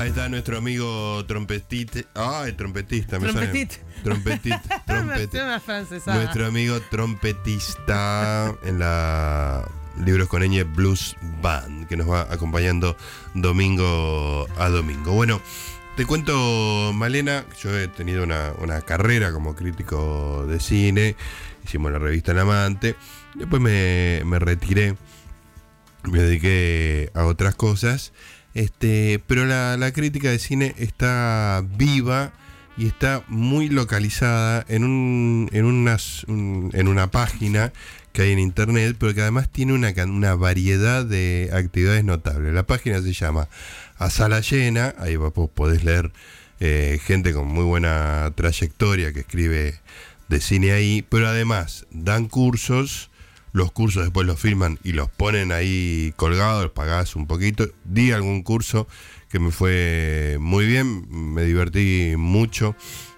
Ahí 0.00 0.08
está 0.08 0.28
nuestro 0.30 0.56
amigo 0.58 1.24
trompetista. 1.26 2.00
Ay, 2.14 2.52
trompetista, 2.52 3.18
me 3.18 3.28
Trompetista. 3.28 3.74
sale. 3.76 4.02
Trompetista. 4.02 4.84
trompeti- 4.86 5.42
Una 5.42 5.60
francesada. 5.66 6.16
nuestro 6.16 6.46
amigo 6.46 6.80
trompetista 6.90 8.54
en 8.64 8.78
la 8.78 9.68
Libros 10.04 10.28
con 10.28 10.42
Ñ 10.42 10.64
Blues 10.74 11.16
Band, 11.42 11.86
que 11.86 11.96
nos 11.96 12.08
va 12.10 12.22
acompañando 12.32 12.96
domingo 13.34 14.48
a 14.56 14.68
domingo. 14.70 15.12
Bueno, 15.12 15.42
te 15.96 16.06
cuento, 16.06 16.92
Malena, 16.94 17.44
yo 17.62 17.76
he 17.78 17.86
tenido 17.88 18.22
una, 18.24 18.52
una 18.60 18.80
carrera 18.80 19.32
como 19.32 19.54
crítico 19.54 20.46
de 20.48 20.60
cine, 20.60 21.16
hicimos 21.64 21.92
la 21.92 21.98
revista 21.98 22.32
El 22.32 22.38
Amante, 22.38 22.96
después 23.34 23.60
me, 23.60 24.22
me 24.24 24.38
retiré, 24.38 24.96
me 26.04 26.20
dediqué 26.20 27.10
a 27.12 27.24
otras 27.26 27.54
cosas, 27.54 28.12
este, 28.54 29.20
pero 29.26 29.46
la, 29.46 29.76
la 29.76 29.92
crítica 29.92 30.30
de 30.30 30.38
cine 30.38 30.74
está 30.78 31.64
viva 31.76 32.32
y 32.76 32.86
está 32.86 33.22
muy 33.28 33.68
localizada 33.68 34.64
en, 34.68 34.84
un, 34.84 35.48
en, 35.52 35.64
unas- 35.64 36.24
un- 36.28 36.70
en 36.72 36.88
una 36.88 37.10
página 37.10 37.72
que 38.12 38.22
hay 38.22 38.32
en 38.32 38.38
internet, 38.40 38.96
pero 38.98 39.14
que 39.14 39.20
además 39.22 39.48
tiene 39.50 39.72
una, 39.72 39.92
una 40.04 40.34
variedad 40.34 41.04
de 41.04 41.50
actividades 41.52 42.04
notables. 42.04 42.52
La 42.52 42.64
página 42.64 43.00
se 43.02 43.12
llama 43.12 43.48
A 43.98 44.10
Sala 44.10 44.40
Llena, 44.40 44.94
ahí 44.98 45.16
vos 45.16 45.32
podés 45.54 45.84
leer 45.84 46.10
eh, 46.58 46.98
gente 47.04 47.32
con 47.32 47.46
muy 47.48 47.64
buena 47.64 48.32
trayectoria 48.34 49.12
que 49.12 49.20
escribe 49.20 49.78
de 50.28 50.40
cine 50.40 50.72
ahí, 50.72 51.04
pero 51.08 51.28
además 51.28 51.86
dan 51.90 52.26
cursos, 52.26 53.09
los 53.52 53.72
cursos 53.72 54.02
después 54.04 54.26
los 54.26 54.38
filman 54.38 54.78
y 54.84 54.92
los 54.92 55.08
ponen 55.10 55.52
ahí 55.52 56.12
colgados, 56.16 56.70
pagás 56.70 57.16
un 57.16 57.26
poquito, 57.26 57.68
di 57.84 58.12
algún 58.12 58.42
curso 58.42 58.86
que 59.28 59.38
me 59.38 59.50
fue 59.50 60.38
muy 60.40 60.66
bien, 60.66 61.06
me 61.10 61.44
divertí 61.44 62.14
mucho, 62.16 62.74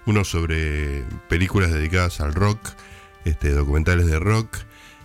uno 0.07 0.25
sobre 0.25 1.05
películas 1.29 1.73
dedicadas 1.73 2.21
al 2.21 2.35
rock, 2.35 2.59
este, 3.25 3.51
documentales 3.51 4.07
de 4.07 4.19
rock, 4.19 4.59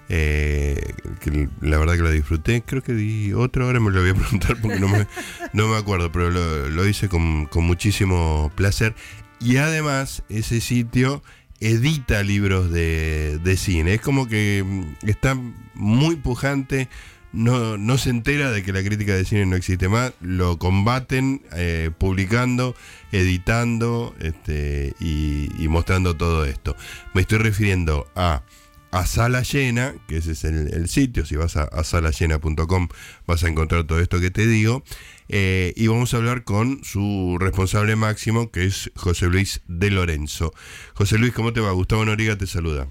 eh, 0.09 0.93
que 1.19 1.49
la 1.61 1.77
verdad 1.77 1.95
que 1.95 2.01
lo 2.01 2.11
disfruté, 2.11 2.63
creo 2.65 2.81
que 2.81 2.93
di 2.93 3.33
otro, 3.33 3.65
ahora 3.65 3.79
me 3.79 3.91
lo 3.91 4.01
voy 4.01 4.11
a 4.11 4.13
preguntar 4.15 4.57
porque 4.61 4.79
no 4.79 4.87
me, 4.87 5.07
no 5.53 5.67
me 5.67 5.77
acuerdo, 5.77 6.11
pero 6.11 6.29
lo, 6.29 6.69
lo 6.69 6.87
hice 6.87 7.09
con, 7.09 7.45
con 7.45 7.65
muchísimo 7.65 8.51
placer. 8.55 8.95
Y 9.39 9.57
además 9.57 10.23
ese 10.29 10.61
sitio 10.61 11.21
edita 11.59 12.23
libros 12.23 12.71
de, 12.71 13.39
de 13.39 13.57
cine, 13.57 13.95
es 13.95 14.01
como 14.01 14.27
que 14.27 14.63
mm, 14.65 15.07
está 15.07 15.37
muy 15.73 16.15
pujante, 16.15 16.89
no, 17.33 17.77
no 17.77 17.97
se 17.97 18.09
entera 18.09 18.51
de 18.51 18.63
que 18.63 18.73
la 18.73 18.83
crítica 18.83 19.13
de 19.13 19.25
cine 19.25 19.45
no 19.45 19.55
existe 19.55 19.89
más, 19.89 20.13
lo 20.21 20.57
combaten 20.57 21.41
eh, 21.53 21.91
publicando, 21.97 22.75
editando 23.11 24.15
este, 24.19 24.93
y, 24.99 25.49
y 25.57 25.67
mostrando 25.67 26.15
todo 26.15 26.45
esto. 26.45 26.75
Me 27.13 27.21
estoy 27.21 27.39
refiriendo 27.39 28.07
a, 28.15 28.43
a 28.91 29.05
Sala 29.05 29.41
Llena, 29.41 29.95
que 30.07 30.17
ese 30.17 30.31
es 30.31 30.43
el, 30.43 30.73
el 30.73 30.87
sitio, 30.87 31.25
si 31.25 31.35
vas 31.35 31.57
a, 31.57 31.63
a 31.63 31.83
salayena.com 31.83 32.87
vas 33.25 33.43
a 33.43 33.47
encontrar 33.49 33.83
todo 33.85 33.99
esto 33.99 34.19
que 34.19 34.31
te 34.31 34.47
digo, 34.47 34.83
eh, 35.29 35.73
y 35.75 35.87
vamos 35.87 36.13
a 36.13 36.17
hablar 36.17 36.43
con 36.43 36.83
su 36.83 37.37
responsable 37.39 37.95
máximo, 37.95 38.49
que 38.51 38.65
es 38.65 38.91
José 38.95 39.27
Luis 39.27 39.61
de 39.67 39.91
Lorenzo. 39.91 40.53
José 40.93 41.17
Luis, 41.17 41.33
¿cómo 41.33 41.53
te 41.53 41.59
va? 41.59 41.71
Gustavo 41.71 42.05
Noriga 42.05 42.37
te 42.37 42.47
saluda. 42.47 42.87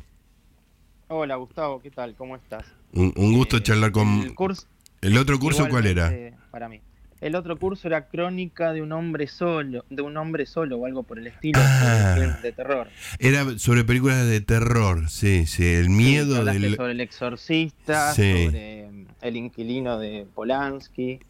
Hola 1.09 1.37
Gustavo, 1.37 1.81
¿qué 1.81 1.91
tal? 1.91 2.15
¿Cómo 2.17 2.37
estás? 2.37 2.65
Un, 2.93 3.13
un 3.17 3.33
gusto 3.33 3.57
Eh, 3.59 3.63
charlar 3.63 3.93
con... 3.93 4.09
El, 4.21 4.35
curso, 4.35 4.67
¿El 5.01 5.17
otro 5.19 5.39
curso 5.39 5.69
cuál 5.69 5.87
era? 5.87 6.13
Para 6.51 6.69
mí. 6.69 6.81
El 7.21 7.35
otro 7.35 7.57
curso 7.59 7.89
era 7.89 8.09
Crónica 8.09 8.73
de 8.73 8.83
un 8.83 8.93
hombre 8.93 9.27
solo, 9.27 9.85
de 9.89 10.03
un 10.03 10.17
hombre 10.19 10.45
solo 10.47 10.77
o 10.77 10.87
algo 10.87 11.03
por 11.03 11.19
el 11.19 11.27
estilo, 11.27 11.59
Ah. 11.63 12.39
de 12.43 12.53
terror. 12.53 12.89
Era 13.19 13.59
sobre 13.59 13.85
películas 13.85 14.27
de 14.27 14.41
terror, 14.43 15.09
sí, 15.09 15.47
sí, 15.47 15.65
el 15.67 15.89
miedo 15.89 16.45
Sí, 16.53 16.59
del... 16.59 16.77
sobre 16.77 16.93
el 16.93 17.01
exorcista, 17.01 18.13
Sí. 18.13 18.45
sobre 18.47 18.89
mm, 18.91 19.07
el 19.23 19.37
inquilino 19.37 19.99
de 19.99 20.27
Polanski. 20.35 21.21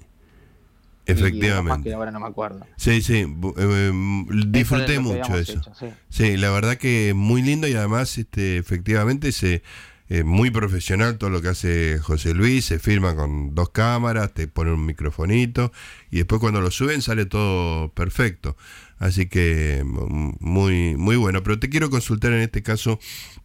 Más 1.09 1.19
Efectivamente. 1.19 1.89
que 1.89 1.95
ahora 1.95 2.11
no 2.11 2.19
me 2.19 2.27
acuerdo. 2.27 2.67
Sí, 2.77 3.01
sí, 3.01 3.19
eh, 3.19 3.91
mm, 3.95 4.51
disfruté 4.51 4.95
Eso 4.95 5.03
mucho 5.03 5.37
eso. 5.39 5.53
hecho, 5.53 5.73
sí. 5.79 5.87
Sí, 6.09 6.37
la 6.37 6.51
verdad 6.51 6.77
que 6.79 7.13
muy 7.15 7.43
lindo 7.43 7.69
y 7.69 7.75
además, 7.75 8.19
este, 8.19 8.57
efectivamente, 8.57 9.31
se, 9.31 9.63
eh, 10.09 10.23
muy 10.23 10.51
profesional 10.51 11.19
todo 11.19 11.31
lo 11.31 11.43
que 11.43 11.49
hace 11.49 11.99
José 11.99 12.35
Luis, 12.35 12.67
se 12.67 12.79
filma 12.79 13.17
con 13.17 13.55
dos 13.55 13.71
cámaras, 13.71 14.33
te 14.35 14.47
pone 14.49 14.73
un 14.73 14.87
microfonito 14.87 15.73
y 16.11 16.19
después 16.19 16.41
cuando 16.41 16.61
lo 16.61 16.71
suben 16.71 17.03
sale 17.03 17.27
todo 17.27 17.93
perfecto. 17.93 18.57
Así 18.99 19.27
que 19.29 19.83
muy, 19.85 20.97
muy 20.97 21.17
bueno. 21.17 21.43
Pero 21.43 21.59
te 21.59 21.69
quiero 21.69 21.91
consultar 21.91 22.33
en 22.33 22.41
este 22.41 22.63
caso 22.63 22.99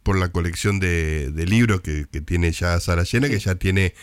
por 0.04 0.18
la 0.18 0.32
colección 0.32 0.80
de, 0.80 1.32
de 1.32 1.46
libros 1.46 1.82
que, 1.82 2.06
que 2.10 2.22
tiene 2.22 2.52
ya 2.52 2.80
Sara 2.80 3.04
Llena, 3.04 3.28
que 3.28 3.40
ya 3.40 3.56
tiene 3.56 3.94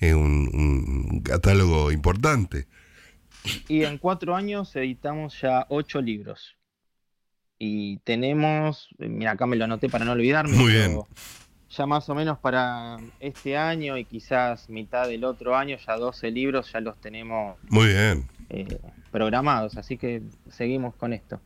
eh, 0.00 0.14
un, 0.14 0.50
un 0.52 1.20
catálogo 1.22 1.92
importante. 1.92 2.66
Y 3.68 3.84
en 3.84 3.98
cuatro 3.98 4.34
años 4.36 4.74
editamos 4.76 5.40
ya 5.40 5.66
ocho 5.70 6.02
libros. 6.02 6.56
Y 7.58 7.98
tenemos, 7.98 8.88
eh, 8.98 9.08
mira, 9.08 9.32
acá 9.32 9.46
me 9.46 9.56
lo 9.56 9.64
anoté 9.64 9.88
para 9.88 10.04
no 10.04 10.12
olvidarme, 10.12 10.56
Muy 10.56 10.72
bien. 10.72 11.00
Ya 11.70 11.86
más 11.86 12.08
o 12.08 12.14
menos 12.14 12.38
para 12.38 12.96
este 13.20 13.56
año 13.56 13.96
y 13.98 14.04
quizás 14.04 14.68
mitad 14.70 15.06
del 15.08 15.24
otro 15.24 15.56
año, 15.56 15.76
ya 15.86 15.96
12 15.96 16.30
libros 16.30 16.70
ya 16.72 16.80
los 16.80 16.98
tenemos 17.00 17.56
Muy 17.68 17.88
bien. 17.88 18.26
eh, 18.50 18.78
programados, 19.12 19.76
así 19.76 19.96
que 19.98 20.22
seguimos 20.50 20.94
con 20.94 21.12
esto. 21.12 21.40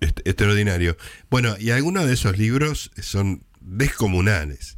Est- 0.00 0.20
extraordinario. 0.26 0.96
Bueno, 1.30 1.54
y 1.58 1.70
algunos 1.70 2.06
de 2.06 2.14
esos 2.14 2.36
libros 2.38 2.90
son 3.00 3.42
descomunales. 3.60 4.76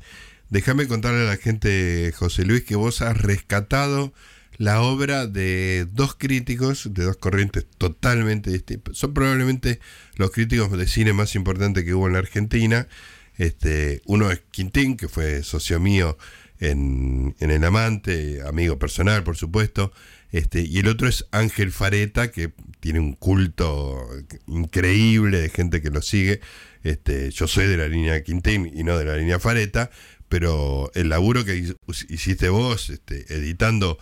Déjame 0.50 0.86
contarle 0.86 1.22
a 1.22 1.30
la 1.30 1.36
gente, 1.36 2.12
José 2.16 2.44
Luis, 2.44 2.62
que 2.64 2.76
vos 2.76 3.02
has 3.02 3.16
rescatado 3.20 4.12
la 4.56 4.80
obra 4.80 5.26
de 5.26 5.86
dos 5.92 6.14
críticos, 6.16 6.92
de 6.92 7.04
dos 7.04 7.16
corrientes 7.16 7.66
totalmente 7.78 8.50
distintas. 8.50 8.96
Son 8.96 9.12
probablemente 9.14 9.78
los 10.16 10.30
críticos 10.30 10.70
de 10.76 10.86
cine 10.86 11.12
más 11.12 11.34
importantes 11.34 11.84
que 11.84 11.94
hubo 11.94 12.06
en 12.06 12.14
la 12.14 12.18
Argentina. 12.20 12.88
Este, 13.38 14.02
uno 14.04 14.30
es 14.30 14.42
Quintín, 14.50 14.96
que 14.96 15.08
fue 15.08 15.42
socio 15.42 15.80
mío 15.80 16.18
en, 16.60 17.34
en 17.40 17.50
El 17.50 17.64
Amante, 17.64 18.42
amigo 18.46 18.78
personal, 18.78 19.22
por 19.24 19.36
supuesto. 19.36 19.92
Este, 20.30 20.60
y 20.60 20.78
el 20.80 20.88
otro 20.88 21.08
es 21.08 21.24
Ángel 21.30 21.72
Fareta, 21.72 22.30
que 22.30 22.52
tiene 22.80 23.00
un 23.00 23.14
culto 23.14 24.06
increíble 24.46 25.40
de 25.40 25.48
gente 25.48 25.80
que 25.80 25.90
lo 25.90 26.02
sigue. 26.02 26.40
Este, 26.82 27.30
yo 27.30 27.46
soy 27.46 27.66
de 27.66 27.76
la 27.76 27.88
línea 27.88 28.22
Quintín 28.22 28.70
y 28.74 28.84
no 28.84 28.98
de 28.98 29.04
la 29.04 29.16
línea 29.16 29.38
Fareta, 29.38 29.90
pero 30.28 30.90
el 30.94 31.08
laburo 31.08 31.44
que 31.44 31.56
hi- 31.56 31.76
hiciste 32.08 32.50
vos, 32.50 32.90
este, 32.90 33.24
editando 33.32 33.98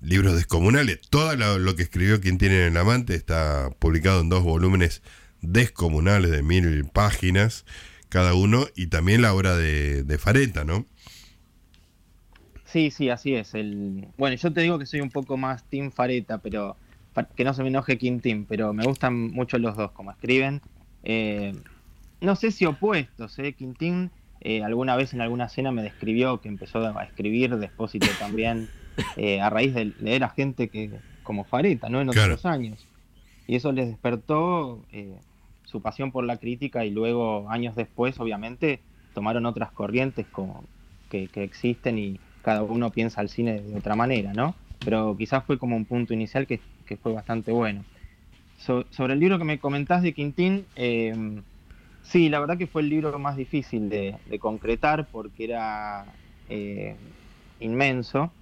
libros 0.00 0.34
descomunales, 0.34 1.00
todo 1.10 1.36
lo 1.58 1.76
que 1.76 1.82
escribió 1.82 2.20
Quintín 2.20 2.52
en 2.52 2.62
El 2.62 2.76
Amante 2.76 3.14
está 3.14 3.70
publicado 3.78 4.22
en 4.22 4.28
dos 4.28 4.42
volúmenes 4.42 5.02
descomunales 5.42 6.30
de 6.30 6.42
mil 6.42 6.86
páginas 6.86 7.64
cada 8.08 8.34
uno, 8.34 8.66
y 8.76 8.86
también 8.88 9.22
la 9.22 9.34
obra 9.34 9.56
de, 9.56 10.02
de 10.04 10.18
Fareta, 10.18 10.64
¿no? 10.64 10.86
Sí, 12.64 12.90
sí, 12.90 13.08
así 13.08 13.34
es. 13.34 13.54
El... 13.54 14.08
Bueno, 14.18 14.36
yo 14.36 14.52
te 14.52 14.60
digo 14.60 14.78
que 14.78 14.86
soy 14.86 15.00
un 15.00 15.10
poco 15.10 15.36
más 15.36 15.64
Team 15.64 15.90
Fareta, 15.90 16.38
pero 16.38 16.76
que 17.34 17.44
no 17.44 17.54
se 17.54 17.62
me 17.62 17.68
enoje 17.68 17.98
Quintín, 17.98 18.44
pero 18.46 18.72
me 18.72 18.84
gustan 18.84 19.30
mucho 19.32 19.58
los 19.58 19.76
dos 19.76 19.90
como 19.92 20.10
escriben. 20.10 20.60
Eh, 21.02 21.52
no 22.20 22.36
sé 22.36 22.50
si 22.50 22.64
opuestos, 22.66 23.38
¿eh? 23.38 23.54
Quintín 23.54 24.10
eh, 24.40 24.62
alguna 24.62 24.94
vez 24.94 25.14
en 25.14 25.20
alguna 25.20 25.48
cena 25.48 25.72
me 25.72 25.82
describió 25.82 26.40
que 26.40 26.48
empezó 26.48 26.78
a 26.96 27.02
escribir 27.04 27.56
Despósito 27.56 28.06
también 28.20 28.68
eh, 29.16 29.40
a 29.40 29.50
raíz 29.50 29.74
de 29.74 29.86
leer 30.00 30.22
a 30.22 30.28
gente 30.28 30.68
que 30.68 30.90
como 31.24 31.44
Fareta, 31.44 31.88
¿no? 31.88 32.00
En 32.00 32.08
Claro. 32.08 32.34
otros 32.34 32.46
años. 32.46 32.86
Y 33.48 33.56
eso 33.56 33.72
les 33.72 33.88
despertó 33.88 34.84
eh, 34.92 35.16
su 35.68 35.82
pasión 35.82 36.12
por 36.12 36.24
la 36.24 36.38
crítica 36.38 36.86
y 36.86 36.90
luego, 36.90 37.50
años 37.50 37.76
después, 37.76 38.18
obviamente, 38.20 38.82
tomaron 39.12 39.44
otras 39.44 39.70
corrientes 39.70 40.26
que, 41.10 41.28
existen 41.34 41.98
y 41.98 42.20
cada 42.40 42.62
uno 42.62 42.90
piensa 42.90 43.20
el 43.20 43.28
cine 43.28 43.60
de 43.62 43.76
otra 43.76 43.94
manera, 43.94 44.32
¿no? 44.32 44.56
Pero 44.82 45.14
quizás 45.18 45.44
fue 45.44 45.58
como 45.58 45.76
un 45.76 45.84
punto 45.84 46.14
inicial 46.14 46.46
que, 46.46 46.62
fue 47.02 47.12
bastante 47.12 47.52
bueno. 47.52 47.84
So- 48.56 48.86
sobre 48.90 49.14
el 49.14 49.20
libro 49.20 49.38
que 49.38 49.44
me 49.44 49.60
comentás 49.60 50.02
de 50.02 50.14
Quintín, 50.14 50.68
eh, 50.74 51.14
sí, 52.00 52.28
la 52.30 52.40
verdad 52.40 52.56
que 52.58 52.66
fue 52.66 52.82
el 52.82 52.88
libro 52.88 53.18
más 53.18 53.36
difícil 53.36 53.90
de, 53.90 54.18
de 54.24 54.38
concretar 54.38 55.10
porque 55.10 55.44
era 55.44 56.18
eh, 56.48 56.98
inmenso. 57.58 58.32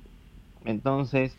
Entonces, 0.65 1.39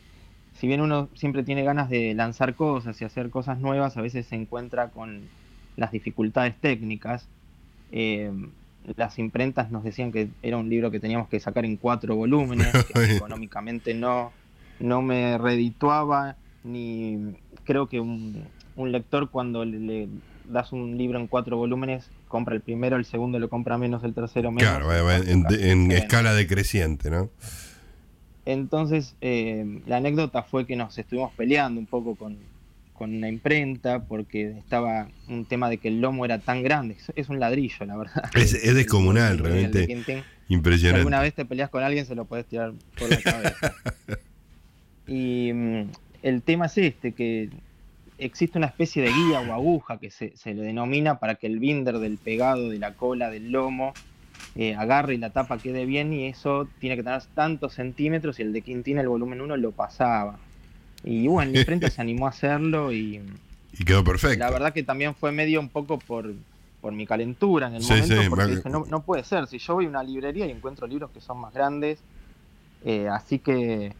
si 0.53 0.67
bien 0.67 0.81
uno 0.81 1.09
siempre 1.15 1.43
tiene 1.43 1.63
ganas 1.63 1.89
de 1.89 2.13
lanzar 2.15 2.55
cosas 2.55 3.01
y 3.01 3.05
hacer 3.05 3.29
cosas 3.29 3.59
nuevas, 3.59 3.97
a 3.97 4.01
veces 4.01 4.27
se 4.27 4.35
encuentra 4.35 4.91
con 4.91 5.31
las 5.77 5.91
dificultades 5.91 6.55
técnicas. 6.59 7.29
Eh, 7.91 8.31
las 8.95 9.19
imprentas 9.19 9.71
nos 9.71 9.83
decían 9.83 10.11
que 10.11 10.29
era 10.41 10.57
un 10.57 10.69
libro 10.69 10.91
que 10.91 10.99
teníamos 10.99 11.29
que 11.29 11.39
sacar 11.39 11.63
en 11.63 11.77
cuatro 11.77 12.15
volúmenes, 12.15 12.67
que 12.85 13.15
económicamente 13.15 13.93
no, 13.93 14.31
no 14.79 15.01
me 15.01 15.37
redituaba 15.37 16.35
ni 16.63 17.35
creo 17.63 17.87
que 17.87 17.99
un, 17.99 18.45
lector 18.77 19.29
cuando 19.29 19.65
le, 19.65 20.07
das 20.45 20.71
un 20.71 20.97
libro 20.97 21.19
en 21.19 21.27
cuatro 21.27 21.57
volúmenes, 21.57 22.09
compra 22.27 22.55
el 22.55 22.61
primero, 22.61 22.95
el 22.97 23.05
segundo 23.05 23.39
lo 23.39 23.49
compra 23.49 23.77
menos, 23.77 24.03
el 24.03 24.13
tercero 24.13 24.51
menos. 24.51 24.69
Claro, 24.69 25.11
en, 25.11 25.91
escala 25.91 26.33
decreciente, 26.33 27.09
¿no? 27.09 27.29
Entonces, 28.45 29.15
eh, 29.19 29.81
la 29.85 29.97
anécdota 29.97 30.43
fue 30.43 30.65
que 30.65 30.77
nos 30.77 30.97
estuvimos 30.97 31.33
peleando 31.33 31.81
un 31.81 31.85
poco 31.85 32.15
con, 32.15 32.37
con 32.97 33.15
una 33.15 33.29
imprenta 33.29 34.03
porque 34.03 34.57
estaba 34.57 35.07
un 35.29 35.45
tema 35.45 35.69
de 35.69 35.77
que 35.77 35.87
el 35.87 36.01
lomo 36.01 36.25
era 36.25 36.39
tan 36.39 36.63
grande. 36.63 36.97
Es 37.15 37.29
un 37.29 37.39
ladrillo, 37.39 37.85
la 37.85 37.95
verdad. 37.95 38.23
Es, 38.35 38.53
es 38.53 38.75
descomunal, 38.75 39.37
realmente. 39.39 39.87
impresionante. 40.49 40.79
Si 40.79 40.87
alguna 40.87 41.21
vez 41.21 41.33
te 41.33 41.45
peleas 41.45 41.69
con 41.69 41.83
alguien, 41.83 42.05
se 42.05 42.15
lo 42.15 42.25
puedes 42.25 42.45
tirar 42.47 42.73
por 42.97 43.09
la 43.09 43.21
cabeza. 43.21 43.73
y 45.07 45.51
mm, 45.53 45.81
el 46.23 46.41
tema 46.41 46.65
es 46.65 46.77
este, 46.77 47.13
que 47.13 47.49
existe 48.17 48.57
una 48.57 48.67
especie 48.67 49.03
de 49.03 49.09
guía 49.09 49.41
o 49.41 49.53
aguja 49.53 49.99
que 49.99 50.09
se, 50.09 50.33
le 50.45 50.61
denomina 50.61 51.19
para 51.19 51.35
que 51.35 51.47
el 51.47 51.59
binder 51.59 51.99
del 51.99 52.17
pegado 52.17 52.69
de 52.69 52.79
la 52.79 52.93
cola 52.93 53.29
del 53.29 53.51
lomo 53.51 53.93
eh, 54.55 54.75
agarre 54.75 55.13
y 55.13 55.17
la 55.17 55.29
tapa 55.29 55.59
quede 55.59 55.85
bien 55.85 56.11
y 56.13 56.25
eso 56.25 56.67
tiene 56.79 56.95
que 56.95 57.03
tener 57.03 57.21
tantos 57.35 57.75
centímetros 57.75 58.39
y 58.39 58.41
el 58.41 58.53
de 58.53 58.61
Quintín 58.61 58.97
el 58.97 59.07
volumen 59.07 59.41
1 59.41 59.57
lo 59.57 59.71
pasaba. 59.71 60.39
Y 61.03 61.27
bueno, 61.27 61.51
el 61.53 61.65
frente 61.65 61.89
se 61.89 62.01
animó 62.01 62.25
a 62.25 62.29
hacerlo 62.29 62.91
y... 62.91 63.21
Y 63.79 63.85
quedó 63.85 64.03
perfecto. 64.03 64.39
La 64.39 64.49
verdad 64.49 64.73
que 64.73 64.83
también 64.83 65.13
fue 65.13 65.31
medio 65.31 65.59
un 65.59 65.69
poco 65.69 65.99
por, 65.99 66.33
por 66.81 66.93
mi 66.93 67.05
calentura 67.05 67.67
en 67.67 67.75
el 67.75 67.83
momento, 67.83 68.15
porque 68.29 68.47
dije, 68.47 68.69
no, 68.69 68.85
no, 68.89 69.01
puede 69.01 69.23
ser, 69.23 69.47
si 69.47 69.59
yo 69.59 69.75
voy 69.75 69.85
a 69.85 69.89
una 69.89 70.03
librería 70.03 70.47
y 70.47 70.51
encuentro 70.51 70.87
libros 70.87 71.11
que 71.11 71.21
son 71.21 71.39
más 71.39 71.53
grandes, 71.53 71.99
eh, 72.85 73.07
así 73.07 73.39
que 73.39 73.93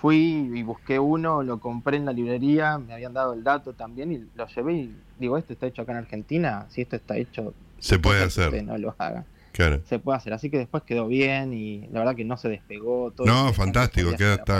fui 0.00 0.50
y 0.54 0.62
busqué 0.62 0.98
uno, 0.98 1.42
lo 1.42 1.58
compré 1.58 1.96
en 1.96 2.04
la 2.04 2.12
librería, 2.12 2.78
me 2.78 2.92
habían 2.92 3.14
dado 3.14 3.32
el 3.32 3.42
dato 3.42 3.72
también 3.72 4.12
y 4.12 4.26
lo 4.34 4.46
llevé 4.46 4.74
y 4.74 4.96
digo, 5.18 5.38
esto 5.38 5.54
está 5.54 5.66
hecho 5.66 5.82
acá 5.82 5.92
en 5.92 5.98
Argentina, 5.98 6.66
si 6.68 6.82
esto 6.82 6.96
está 6.96 7.16
hecho... 7.16 7.54
Se 7.78 7.98
puede 7.98 8.22
hacer. 8.22 8.62
No 8.64 8.76
lo 8.76 8.94
haga. 8.98 9.24
Claro. 9.54 9.80
Se 9.88 10.00
puede 10.00 10.18
hacer, 10.18 10.32
así 10.32 10.50
que 10.50 10.58
después 10.58 10.82
quedó 10.82 11.06
bien 11.06 11.54
y 11.54 11.86
la 11.92 12.00
verdad 12.00 12.16
que 12.16 12.24
no 12.24 12.36
se 12.36 12.48
despegó. 12.48 13.12
Todo 13.12 13.24
no, 13.24 13.52
fantástico, 13.52 14.10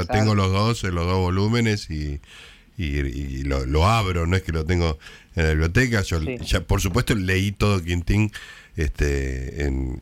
tengo 0.08 0.36
los 0.36 0.52
dos, 0.52 0.84
los 0.84 1.04
dos 1.04 1.18
volúmenes 1.18 1.90
y, 1.90 2.20
y, 2.78 3.42
lo, 3.42 3.86
abro, 3.86 4.28
no 4.28 4.36
es 4.36 4.44
que 4.44 4.52
lo 4.52 4.64
tengo 4.64 4.96
en 5.34 5.42
la 5.42 5.50
biblioteca, 5.50 6.02
yo 6.02 6.20
ya 6.20 6.60
por 6.60 6.80
supuesto 6.80 7.16
leí 7.16 7.50
todo 7.50 7.82
Quintín 7.82 8.30
este 8.76 9.64
en, 9.64 10.00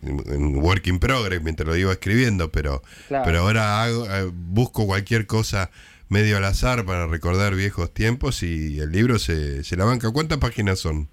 work 0.56 0.86
in 0.86 0.98
progress 0.98 1.42
mientras 1.42 1.66
lo 1.66 1.74
iba 1.74 1.90
escribiendo, 1.90 2.52
pero, 2.52 2.82
pero 3.08 3.38
ahora 3.38 3.82
hago, 3.82 4.04
eh, 4.10 4.30
busco 4.30 4.84
cualquier 4.84 5.26
cosa 5.26 5.70
medio 6.10 6.36
al 6.36 6.44
azar 6.44 6.84
para 6.84 7.06
recordar 7.06 7.54
viejos 7.54 7.94
tiempos 7.94 8.42
y 8.42 8.78
el 8.78 8.92
libro 8.92 9.18
se, 9.18 9.64
se 9.64 9.74
la 9.74 9.86
banca. 9.86 10.10
¿Cuántas 10.10 10.36
páginas 10.36 10.80
son? 10.80 11.08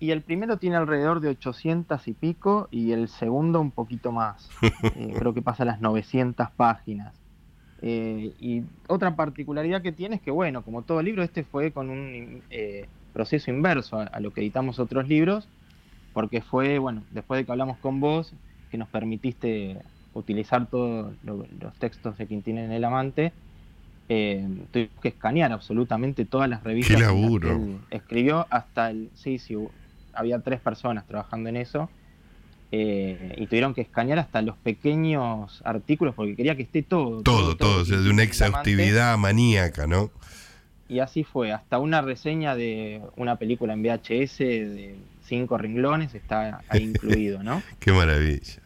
Y 0.00 0.12
el 0.12 0.22
primero 0.22 0.56
tiene 0.56 0.76
alrededor 0.76 1.20
de 1.20 1.28
800 1.28 2.08
y 2.08 2.14
pico 2.14 2.68
y 2.70 2.92
el 2.92 3.08
segundo 3.08 3.60
un 3.60 3.70
poquito 3.70 4.10
más. 4.12 4.48
Eh, 4.96 5.12
creo 5.18 5.34
que 5.34 5.42
pasa 5.42 5.64
las 5.64 5.80
900 5.80 6.50
páginas. 6.52 7.14
Eh, 7.82 8.32
y 8.40 8.62
otra 8.88 9.14
particularidad 9.14 9.82
que 9.82 9.92
tiene 9.92 10.16
es 10.16 10.22
que, 10.22 10.30
bueno, 10.30 10.62
como 10.62 10.82
todo 10.82 11.02
libro, 11.02 11.22
este 11.22 11.44
fue 11.44 11.70
con 11.70 11.90
un 11.90 12.42
eh, 12.50 12.86
proceso 13.12 13.50
inverso 13.50 13.98
a, 13.98 14.20
lo 14.20 14.32
que 14.32 14.40
editamos 14.40 14.78
otros 14.78 15.06
libros, 15.06 15.48
porque 16.12 16.40
fue, 16.40 16.78
bueno, 16.78 17.02
después 17.10 17.38
de 17.38 17.44
que 17.44 17.52
hablamos 17.52 17.78
con 17.78 18.00
vos, 18.00 18.32
que 18.70 18.78
nos 18.78 18.88
permitiste 18.88 19.78
utilizar 20.14 20.66
todos 20.66 21.12
los 21.22 21.74
textos 21.78 22.16
de 22.18 22.26
Quintín 22.26 22.58
en 22.58 22.72
el 22.72 22.84
Amante, 22.84 23.32
eh, 24.12 24.44
tuvimos 24.72 24.98
que 25.00 25.08
escanear 25.08 25.52
absolutamente 25.52 26.24
todas 26.24 26.50
las 26.50 26.64
revistas 26.64 27.00
que 27.00 27.76
escribió 27.90 28.44
hasta 28.50 28.90
el... 28.90 29.08
Sí, 29.14 29.38
sí, 29.38 29.56
había 30.14 30.38
tres 30.40 30.60
personas 30.60 31.06
trabajando 31.06 31.48
en 31.48 31.56
eso. 31.56 31.90
Eh, 32.72 33.34
y 33.36 33.46
tuvieron 33.46 33.74
que 33.74 33.80
escanear 33.80 34.20
hasta 34.20 34.42
los 34.42 34.56
pequeños 34.56 35.60
artículos 35.64 36.14
porque 36.14 36.36
quería 36.36 36.54
que 36.56 36.62
esté 36.62 36.82
todo. 36.82 37.22
Todo, 37.22 37.56
todo, 37.56 37.84
de 37.84 38.10
una 38.10 38.22
exhaustividad 38.22 39.18
maníaca, 39.18 39.86
¿no? 39.88 40.10
Y 40.88 41.00
así 41.00 41.24
fue, 41.24 41.52
hasta 41.52 41.78
una 41.78 42.00
reseña 42.00 42.54
de 42.54 43.00
una 43.16 43.36
película 43.36 43.74
en 43.74 43.82
VHS 43.82 44.38
de 44.38 44.96
cinco 45.24 45.56
renglones 45.56 46.14
está 46.14 46.62
ahí 46.68 46.82
incluido, 46.82 47.42
¿no? 47.42 47.62
Qué 47.78 47.92
maravilla. 47.92 48.62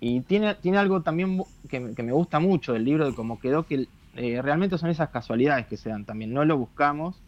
Y 0.00 0.20
tiene, 0.22 0.54
tiene 0.54 0.78
algo 0.78 1.02
también 1.02 1.42
que, 1.68 1.78
me 1.78 2.12
gusta 2.12 2.40
mucho 2.40 2.72
del 2.72 2.84
libro, 2.84 3.06
de 3.06 3.14
cómo 3.14 3.38
quedó, 3.38 3.66
que 3.66 3.86
eh, 4.16 4.40
realmente 4.42 4.78
son 4.78 4.88
esas 4.88 5.10
casualidades 5.10 5.66
que 5.66 5.76
se 5.76 5.90
dan 5.90 6.06
también. 6.06 6.32
No 6.32 6.44
lo 6.46 6.56
buscamos, 6.56 7.20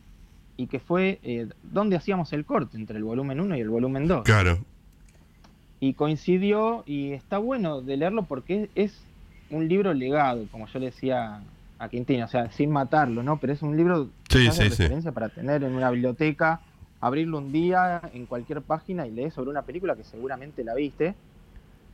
y 0.63 0.69
que 0.69 0.79
fue 0.79 1.19
eh, 1.25 1.49
donde 1.65 1.97
hacíamos 1.97 2.33
el 2.33 2.45
corte 2.45 2.77
entre 2.77 2.97
el 2.97 3.03
volumen 3.03 3.41
1 3.41 3.57
y 3.57 3.61
el 3.61 3.69
volumen 3.69 4.07
2. 4.07 4.23
Claro. 4.23 4.61
Y 5.81 5.95
coincidió 5.95 6.85
y 6.87 7.13
está 7.13 7.39
bueno 7.39 7.83
de 7.83 7.97
leerlo 7.97 8.23
porque 8.23 8.71
es 8.77 9.03
un 9.51 9.67
libro 9.67 9.93
legado, 9.93 10.47
como 10.53 10.69
yo 10.69 10.79
le 10.79 10.87
decía 10.87 11.43
a 11.81 11.89
Quintino, 11.89 12.27
o 12.27 12.29
sea, 12.29 12.49
sin 12.53 12.71
matarlo, 12.71 13.25
¿no? 13.25 13.39
Pero 13.39 13.53
es 13.53 13.63
un 13.63 13.77
libro 13.77 14.09
sí, 14.31 14.45
de 14.45 14.69
referencia 14.69 15.11
para 15.11 15.31
tener 15.31 15.65
en 15.65 15.75
una 15.75 15.91
biblioteca, 15.91 16.61
abrirlo 17.01 17.39
un 17.39 17.51
día 17.51 18.01
en 18.15 18.27
cualquier 18.27 18.63
página 18.63 19.05
y 19.09 19.11
leer 19.11 19.33
sobre 19.33 19.51
una 19.51 19.63
película 19.63 19.97
que 19.97 20.05
seguramente 20.05 20.63
la 20.63 20.77
viste. 20.77 21.17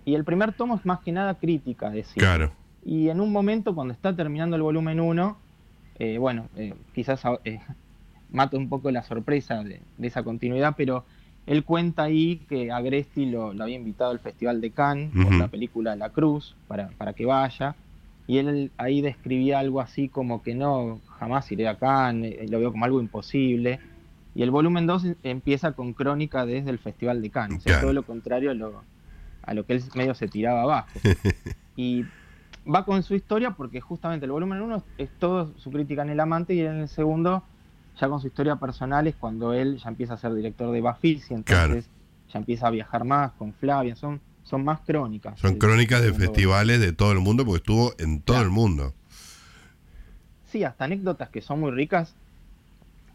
Y 0.04 0.14
el 0.14 0.24
primer 0.24 0.52
tomo 0.52 0.76
es 0.76 0.84
más 0.84 1.00
que 1.00 1.10
nada 1.10 1.34
crítica, 1.36 1.88
decir. 1.88 2.22
Claro. 2.22 2.52
Y 2.84 3.08
en 3.08 3.18
un 3.18 3.32
momento, 3.32 3.74
cuando 3.74 3.94
está 3.94 4.14
terminando 4.14 4.56
el 4.56 4.62
volumen 4.62 5.00
1, 5.00 5.38
eh, 6.00 6.18
bueno, 6.18 6.48
eh, 6.56 6.74
quizás 6.94 7.22
mata 8.30 8.56
un 8.56 8.68
poco 8.68 8.90
la 8.90 9.02
sorpresa 9.02 9.62
de, 9.62 9.80
esa 10.00 10.22
continuidad, 10.22 10.74
pero 10.76 11.04
él 11.46 11.64
cuenta 11.64 12.04
ahí 12.04 12.42
que 12.48 12.70
Agresti 12.70 13.26
lo, 13.26 13.54
lo 13.54 13.64
había 13.64 13.76
invitado 13.76 14.10
al 14.10 14.18
Festival 14.18 14.60
de 14.60 14.70
Cannes 14.70 15.10
por 15.12 15.34
la 15.34 15.48
película 15.48 15.96
La 15.96 16.10
Cruz, 16.10 16.54
para, 16.66 16.88
para 16.98 17.14
que 17.14 17.24
vaya, 17.24 17.74
y 18.28 18.36
él 18.36 18.70
ahí 18.76 19.00
describía 19.00 19.58
algo 19.58 19.80
así 19.80 20.08
como 20.10 20.42
que 20.42 20.54
no, 20.54 21.00
jamás 21.18 21.50
iré 21.50 21.66
a 21.66 21.78
Cannes, 21.78 22.34
eh, 22.38 22.46
lo 22.48 22.60
veo 22.60 22.70
como 22.70 22.84
algo 22.84 23.00
imposible. 23.00 23.80
Y 24.34 24.42
el 24.42 24.50
volumen 24.50 24.86
2 24.86 25.06
empieza 25.22 25.72
con 25.72 25.94
crónica 25.94 26.44
desde 26.44 26.68
el 26.68 26.78
Festival 26.78 27.22
de 27.22 27.30
Cannes, 27.30 27.64
o 27.66 27.80
todo 27.80 27.94
lo 27.94 28.02
contrario 28.02 28.50
a 28.50 28.54
lo, 28.54 28.82
a 29.42 29.54
lo 29.54 29.64
que 29.64 29.72
él 29.72 29.82
medio 29.94 30.14
se 30.14 30.28
tiraba 30.28 30.60
abajo. 30.60 30.88
y 31.76 32.04
va 32.72 32.84
con 32.84 33.02
su 33.02 33.14
historia 33.14 33.52
porque 33.52 33.80
justamente 33.80 34.26
el 34.26 34.32
volumen 34.32 34.60
1 34.60 34.82
es 34.98 35.10
todo 35.18 35.50
su 35.56 35.70
crítica 35.70 36.02
en 36.02 36.10
el 36.10 36.20
amante 36.20 36.52
y 36.52 36.60
en 36.60 36.80
el 36.80 36.88
segundo 36.88 37.42
ya 38.00 38.08
con 38.08 38.20
su 38.20 38.28
historia 38.28 38.56
personal 38.56 39.06
es 39.06 39.16
cuando 39.16 39.52
él 39.52 39.78
ya 39.78 39.88
empieza 39.88 40.14
a 40.14 40.18
ser 40.18 40.34
director 40.34 40.72
de 40.72 40.80
Bafisi, 40.80 41.34
entonces 41.34 41.86
ya 42.32 42.38
empieza 42.38 42.68
a 42.68 42.70
viajar 42.70 43.04
más 43.04 43.32
con 43.32 43.52
Flavia, 43.52 43.96
son, 43.96 44.20
son 44.44 44.64
más 44.64 44.80
crónicas. 44.80 45.38
Son 45.40 45.56
crónicas 45.56 46.02
de 46.02 46.12
festivales 46.12 46.80
de 46.80 46.92
todo 46.92 47.12
el 47.12 47.20
mundo 47.20 47.44
porque 47.44 47.58
estuvo 47.58 47.92
en 47.98 48.20
todo 48.22 48.40
el 48.40 48.50
mundo. 48.50 48.94
Sí, 50.46 50.64
hasta 50.64 50.84
anécdotas 50.84 51.28
que 51.28 51.42
son 51.42 51.60
muy 51.60 51.70
ricas 51.70 52.14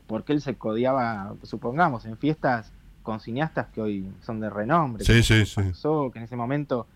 porque 0.07 0.33
él 0.33 0.41
se 0.41 0.55
codiaba, 0.55 1.33
supongamos, 1.43 2.05
en 2.05 2.17
fiestas 2.17 2.71
con 3.03 3.19
cineastas 3.19 3.67
que 3.73 3.81
hoy 3.81 4.07
son 4.21 4.39
de 4.39 4.49
renombre. 4.49 5.03
Sí, 5.03 5.23
sí, 5.23 5.45
sí. 5.45 5.61
que 6.11 6.19
en 6.19 6.23
ese 6.23 6.35
momento 6.35 6.87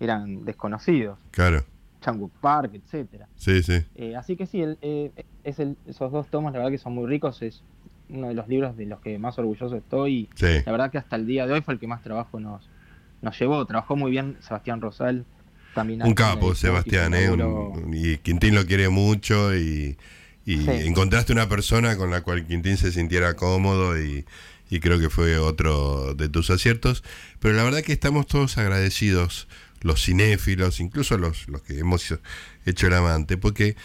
eran 0.00 0.44
desconocidos. 0.44 1.18
Claro. 1.30 1.64
Changwook 2.04 2.32
Park, 2.40 2.72
etcétera. 2.74 3.28
Sí, 3.36 3.62
sí. 3.62 3.82
Eh, 3.94 4.14
así 4.16 4.36
que 4.36 4.46
sí, 4.46 4.62
eh, 4.82 5.10
es 5.42 5.58
esos 5.86 6.12
dos 6.12 6.28
tomos, 6.28 6.52
la 6.52 6.58
verdad 6.58 6.70
que 6.70 6.78
son 6.78 6.94
muy 6.94 7.06
ricos, 7.06 7.40
es 7.42 7.62
uno 8.10 8.28
de 8.28 8.34
los 8.34 8.46
libros 8.48 8.76
de 8.76 8.86
los 8.86 9.00
que 9.00 9.18
más 9.18 9.38
orgulloso 9.38 9.76
estoy. 9.76 10.28
La 10.38 10.72
verdad 10.72 10.90
que 10.90 10.98
hasta 10.98 11.16
el 11.16 11.26
día 11.26 11.46
de 11.46 11.54
hoy 11.54 11.62
fue 11.62 11.74
el 11.74 11.80
que 11.80 11.86
más 11.86 12.02
trabajo 12.02 12.38
nos, 12.38 12.68
nos 13.22 13.38
llevó. 13.38 13.64
Trabajó 13.66 13.96
muy 13.96 14.10
bien 14.10 14.36
Sebastián 14.40 14.80
Rosal. 14.80 15.24
También 15.74 16.02
un 16.02 16.14
capo, 16.14 16.54
Sebastián, 16.54 17.14
eh, 17.14 17.30
y 17.92 18.18
Quintín 18.18 18.54
lo 18.54 18.64
quiere 18.64 18.88
mucho 18.90 19.56
y, 19.56 19.96
encontraste 20.46 21.32
una 21.32 21.48
persona 21.48 21.96
con 21.96 22.10
la 22.10 22.20
cual 22.20 22.46
Quintín 22.46 22.76
se 22.76 22.92
sintiera 22.92 23.34
cómodo 23.34 23.98
y, 23.98 24.24
y 24.70 24.78
creo 24.78 25.00
que 25.00 25.10
fue 25.10 25.38
otro 25.38 26.14
de 26.14 26.28
tus 26.28 26.50
aciertos. 26.50 27.02
Pero 27.40 27.54
la 27.54 27.64
verdad 27.64 27.80
que 27.80 27.92
estamos 27.92 28.26
todos 28.26 28.56
agradecidos 28.58 29.48
los 29.84 30.02
cinéfilos, 30.02 30.80
incluso 30.80 31.18
los, 31.18 31.46
los 31.46 31.62
que 31.62 31.78
hemos 31.78 32.12
hecho 32.64 32.86
el 32.86 32.94
amante, 32.94 33.36
porque 33.36 33.76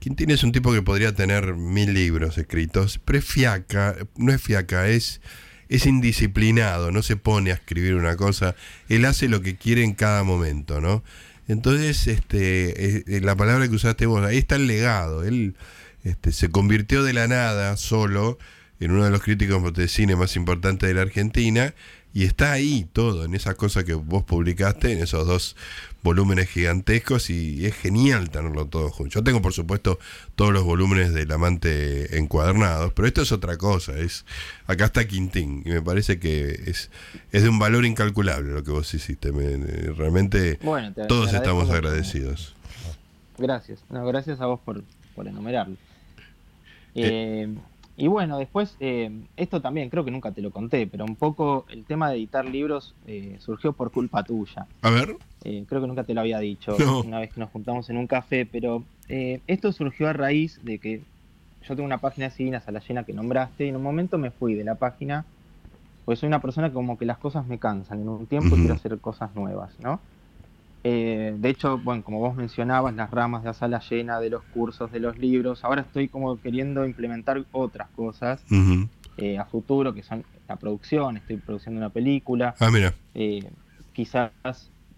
Quintín 0.00 0.30
es 0.30 0.42
un 0.42 0.52
tipo 0.52 0.72
que 0.72 0.82
podría 0.82 1.14
tener 1.14 1.54
mil 1.54 1.94
libros 1.94 2.36
escritos, 2.38 3.00
pero 3.04 3.20
es 3.20 3.24
fiaca, 3.24 3.96
no 4.16 4.32
es 4.32 4.42
fiaca, 4.42 4.88
es, 4.88 5.20
es 5.68 5.86
indisciplinado, 5.86 6.90
no 6.90 7.02
se 7.02 7.16
pone 7.16 7.52
a 7.52 7.54
escribir 7.54 7.94
una 7.94 8.16
cosa, 8.16 8.56
él 8.88 9.04
hace 9.04 9.28
lo 9.28 9.40
que 9.40 9.56
quiere 9.56 9.84
en 9.84 9.94
cada 9.94 10.24
momento, 10.24 10.80
¿no? 10.80 11.04
Entonces, 11.46 12.08
este, 12.08 13.04
la 13.22 13.36
palabra 13.36 13.68
que 13.68 13.76
usaste 13.76 14.06
vos, 14.06 14.24
ahí 14.24 14.38
está 14.38 14.56
el 14.56 14.66
legado, 14.66 15.22
él 15.22 15.54
este, 16.02 16.32
se 16.32 16.50
convirtió 16.50 17.04
de 17.04 17.12
la 17.12 17.28
nada 17.28 17.76
solo 17.76 18.38
en 18.80 18.90
uno 18.90 19.04
de 19.04 19.10
los 19.10 19.22
críticos 19.22 19.72
de 19.72 19.86
cine 19.86 20.16
más 20.16 20.34
importantes 20.34 20.88
de 20.88 20.94
la 20.94 21.02
Argentina, 21.02 21.74
y 22.18 22.24
está 22.24 22.50
ahí 22.50 22.84
todo, 22.92 23.24
en 23.24 23.36
esa 23.36 23.54
cosa 23.54 23.84
que 23.84 23.94
vos 23.94 24.24
publicaste, 24.24 24.90
en 24.90 24.98
esos 24.98 25.24
dos 25.24 25.54
volúmenes 26.02 26.48
gigantescos, 26.48 27.30
y 27.30 27.64
es 27.64 27.76
genial 27.76 28.30
tenerlo 28.30 28.66
todo 28.66 28.90
junto. 28.90 29.14
Yo 29.14 29.22
tengo, 29.22 29.40
por 29.40 29.52
supuesto, 29.52 30.00
todos 30.34 30.52
los 30.52 30.64
volúmenes 30.64 31.14
del 31.14 31.30
amante 31.30 32.18
encuadernados, 32.18 32.92
pero 32.92 33.06
esto 33.06 33.22
es 33.22 33.30
otra 33.30 33.56
cosa, 33.56 33.96
es 33.96 34.24
acá 34.66 34.86
está 34.86 35.06
Quintín, 35.06 35.62
y 35.64 35.68
me 35.70 35.80
parece 35.80 36.18
que 36.18 36.60
es, 36.66 36.90
es 37.30 37.44
de 37.44 37.48
un 37.48 37.60
valor 37.60 37.86
incalculable 37.86 38.52
lo 38.52 38.64
que 38.64 38.72
vos 38.72 38.92
hiciste. 38.92 39.30
realmente 39.96 40.58
todos 41.06 41.32
estamos 41.32 41.70
agradecidos. 41.70 42.56
Gracias, 43.38 43.78
gracias 43.88 44.40
a 44.40 44.46
vos 44.46 44.58
por, 44.64 44.82
por 45.14 45.28
enumerarlo. 45.28 45.76
Eh, 46.96 47.46
eh 47.46 47.54
y 48.00 48.06
bueno, 48.06 48.38
después, 48.38 48.76
eh, 48.78 49.10
esto 49.36 49.60
también 49.60 49.90
creo 49.90 50.04
que 50.04 50.12
nunca 50.12 50.30
te 50.30 50.40
lo 50.40 50.52
conté, 50.52 50.86
pero 50.86 51.04
un 51.04 51.16
poco 51.16 51.66
el 51.68 51.84
tema 51.84 52.08
de 52.08 52.16
editar 52.16 52.44
libros 52.44 52.94
eh, 53.08 53.36
surgió 53.40 53.72
por 53.72 53.90
culpa 53.90 54.22
tuya. 54.22 54.68
A 54.82 54.90
ver. 54.90 55.16
Eh, 55.42 55.64
creo 55.68 55.80
que 55.80 55.88
nunca 55.88 56.04
te 56.04 56.14
lo 56.14 56.20
había 56.20 56.38
dicho 56.38 56.76
una 57.04 57.18
vez 57.18 57.32
que 57.32 57.40
nos 57.40 57.50
juntamos 57.50 57.90
en 57.90 57.96
un 57.96 58.06
café, 58.06 58.46
pero 58.46 58.84
esto 59.08 59.72
surgió 59.72 60.08
a 60.08 60.12
raíz 60.12 60.60
de 60.62 60.78
que 60.78 61.02
yo 61.68 61.74
tengo 61.74 61.86
una 61.86 61.98
página 61.98 62.28
de 62.28 62.62
a 62.64 62.70
la 62.70 62.80
llena 62.80 63.02
que 63.02 63.12
nombraste 63.12 63.66
y 63.66 63.68
en 63.68 63.76
un 63.76 63.82
momento 63.82 64.16
me 64.16 64.30
fui 64.30 64.54
de 64.54 64.62
la 64.62 64.76
página, 64.76 65.24
pues 66.04 66.20
soy 66.20 66.28
una 66.28 66.40
persona 66.40 66.68
que 66.68 66.74
como 66.74 66.98
que 66.98 67.04
las 67.04 67.18
cosas 67.18 67.46
me 67.46 67.58
cansan, 67.58 68.00
en 68.00 68.08
un 68.08 68.26
tiempo 68.26 68.54
quiero 68.54 68.74
hacer 68.74 68.96
cosas 69.00 69.34
nuevas, 69.34 69.72
¿no? 69.80 69.98
Eh, 70.84 71.34
de 71.36 71.48
hecho, 71.48 71.78
bueno, 71.78 72.02
como 72.04 72.20
vos 72.20 72.36
mencionabas, 72.36 72.94
las 72.94 73.10
ramas 73.10 73.42
de 73.42 73.48
la 73.48 73.54
sala 73.54 73.80
llena, 73.80 74.20
de 74.20 74.30
los 74.30 74.42
cursos, 74.44 74.92
de 74.92 75.00
los 75.00 75.18
libros, 75.18 75.64
ahora 75.64 75.82
estoy 75.82 76.08
como 76.08 76.40
queriendo 76.40 76.86
implementar 76.86 77.44
otras 77.52 77.88
cosas 77.90 78.44
eh, 79.16 79.38
a 79.38 79.44
futuro, 79.44 79.92
que 79.94 80.02
son 80.02 80.24
la 80.46 80.56
producción, 80.56 81.16
estoy 81.16 81.36
produciendo 81.36 81.78
una 81.78 81.90
película. 81.90 82.54
Ah, 82.60 82.70
mira. 82.70 82.94
Eh, 83.14 83.44
quizás 83.92 84.30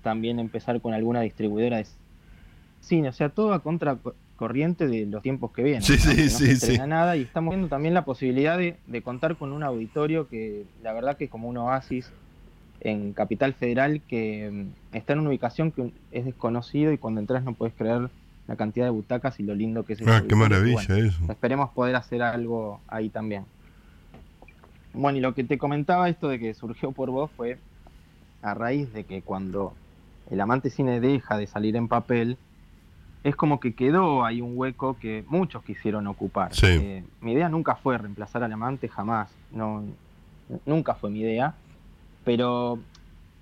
también 0.02 0.38
empezar 0.38 0.80
con 0.80 0.92
alguna 0.92 1.22
distribuidora 1.22 1.78
de 1.78 1.86
cine, 2.80 3.08
o 3.08 3.12
sea, 3.12 3.30
todo 3.30 3.52
a 3.52 3.60
contracorriente 3.60 4.86
de 4.86 5.06
los 5.06 5.22
tiempos 5.22 5.52
que 5.52 5.62
vienen. 5.62 5.82
Sí, 5.82 5.96
sí, 5.98 6.28
sí, 6.28 6.56
sí. 6.56 6.78
nada 6.86 7.16
y 7.16 7.22
estamos 7.22 7.52
viendo 7.52 7.68
también 7.68 7.94
la 7.94 8.04
posibilidad 8.04 8.56
de, 8.58 8.76
de 8.86 9.02
contar 9.02 9.36
con 9.36 9.52
un 9.52 9.62
auditorio 9.62 10.28
que 10.28 10.64
la 10.82 10.92
verdad 10.92 11.16
que 11.16 11.24
es 11.24 11.30
como 11.30 11.48
un 11.48 11.56
oasis 11.58 12.10
en 12.80 13.12
Capital 13.12 13.54
Federal 13.54 14.00
que 14.02 14.50
mm, 14.50 14.96
está 14.96 15.12
en 15.12 15.20
una 15.20 15.30
ubicación 15.30 15.70
que 15.70 15.92
es 16.12 16.24
desconocido 16.24 16.92
y 16.92 16.98
cuando 16.98 17.20
entras 17.20 17.44
no 17.44 17.54
puedes 17.54 17.74
creer 17.74 18.10
la 18.46 18.56
cantidad 18.56 18.86
de 18.86 18.90
butacas 18.90 19.38
y 19.38 19.44
lo 19.44 19.54
lindo 19.54 19.84
que 19.84 19.92
es. 19.92 20.06
Ah, 20.06 20.22
qué 20.26 20.34
maravilla 20.34 20.98
eso. 20.98 21.20
Esperemos 21.28 21.70
poder 21.70 21.94
hacer 21.94 22.22
algo 22.22 22.80
ahí 22.88 23.08
también. 23.08 23.44
Bueno, 24.92 25.18
y 25.18 25.20
lo 25.20 25.34
que 25.34 25.44
te 25.44 25.56
comentaba 25.56 26.08
esto 26.08 26.28
de 26.28 26.40
que 26.40 26.52
surgió 26.54 26.90
por 26.90 27.10
vos 27.10 27.30
fue 27.36 27.58
a 28.42 28.54
raíz 28.54 28.92
de 28.92 29.04
que 29.04 29.22
cuando 29.22 29.74
el 30.30 30.40
amante 30.40 30.70
cine 30.70 31.00
deja 31.00 31.36
de 31.36 31.46
salir 31.46 31.76
en 31.76 31.86
papel, 31.86 32.38
es 33.22 33.36
como 33.36 33.60
que 33.60 33.74
quedó 33.74 34.24
ahí 34.24 34.40
un 34.40 34.56
hueco 34.56 34.96
que 34.98 35.24
muchos 35.28 35.62
quisieron 35.62 36.06
ocupar. 36.08 36.50
Eh, 36.62 37.04
mi 37.20 37.32
idea 37.32 37.48
nunca 37.48 37.76
fue 37.76 37.98
reemplazar 37.98 38.42
al 38.42 38.52
amante, 38.52 38.88
jamás. 38.88 39.30
No, 39.52 39.84
nunca 40.66 40.94
fue 40.94 41.10
mi 41.10 41.20
idea 41.20 41.54
pero 42.24 42.78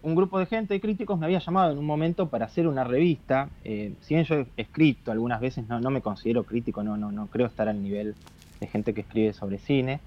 un 0.02 0.14
grupo 0.14 0.38
de 0.38 0.46
gente, 0.46 0.74
de 0.74 0.80
críticos, 0.80 1.18
me 1.18 1.26
había 1.26 1.40
llamado 1.40 1.72
en 1.72 1.78
un 1.78 1.86
momento 1.86 2.28
para 2.28 2.46
hacer 2.46 2.66
una 2.66 2.84
revista. 2.84 3.48
Eh, 3.64 3.94
si 4.00 4.14
bien 4.14 4.24
yo 4.24 4.36
he 4.36 4.46
escrito 4.56 5.10
algunas 5.10 5.40
veces, 5.40 5.68
no, 5.68 5.80
no 5.80 5.90
me 5.90 6.00
considero 6.00 6.44
crítico, 6.44 6.82
no, 6.82 6.96
no, 6.96 7.10
no 7.10 7.26
creo 7.26 7.46
estar 7.46 7.68
al 7.68 7.82
nivel 7.82 8.14
de 8.60 8.66
gente 8.66 8.94
que 8.94 9.00
escribe 9.00 9.32
sobre 9.32 9.58
cine. 9.58 10.00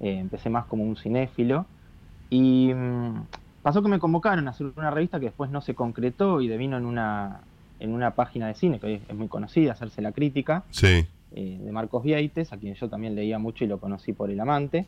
Eh, 0.00 0.18
empecé 0.18 0.50
más 0.50 0.66
como 0.66 0.84
un 0.84 0.96
cinéfilo. 0.96 1.66
Y 2.28 2.72
mm, 2.74 3.22
pasó 3.62 3.82
que 3.82 3.88
me 3.88 3.98
convocaron 3.98 4.46
a 4.46 4.50
hacer 4.50 4.72
una 4.76 4.90
revista 4.90 5.18
que 5.18 5.26
después 5.26 5.50
no 5.50 5.60
se 5.60 5.74
concretó 5.74 6.40
y 6.40 6.48
devino 6.48 6.76
en 6.76 6.84
una, 6.84 7.40
en 7.80 7.92
una 7.92 8.12
página 8.12 8.48
de 8.48 8.54
cine 8.54 8.78
que 8.78 9.00
es 9.08 9.14
muy 9.14 9.28
conocida, 9.28 9.72
Hacerse 9.72 10.02
la 10.02 10.12
Crítica, 10.12 10.64
sí. 10.70 11.06
Eh, 11.36 11.58
de 11.60 11.72
Marcos 11.72 12.04
Vieites, 12.04 12.52
a 12.52 12.58
quien 12.58 12.74
yo 12.74 12.88
también 12.88 13.14
leía 13.14 13.38
mucho 13.38 13.64
y 13.64 13.66
lo 13.66 13.78
conocí 13.78 14.12
por 14.12 14.30
El 14.30 14.38
Amante. 14.38 14.86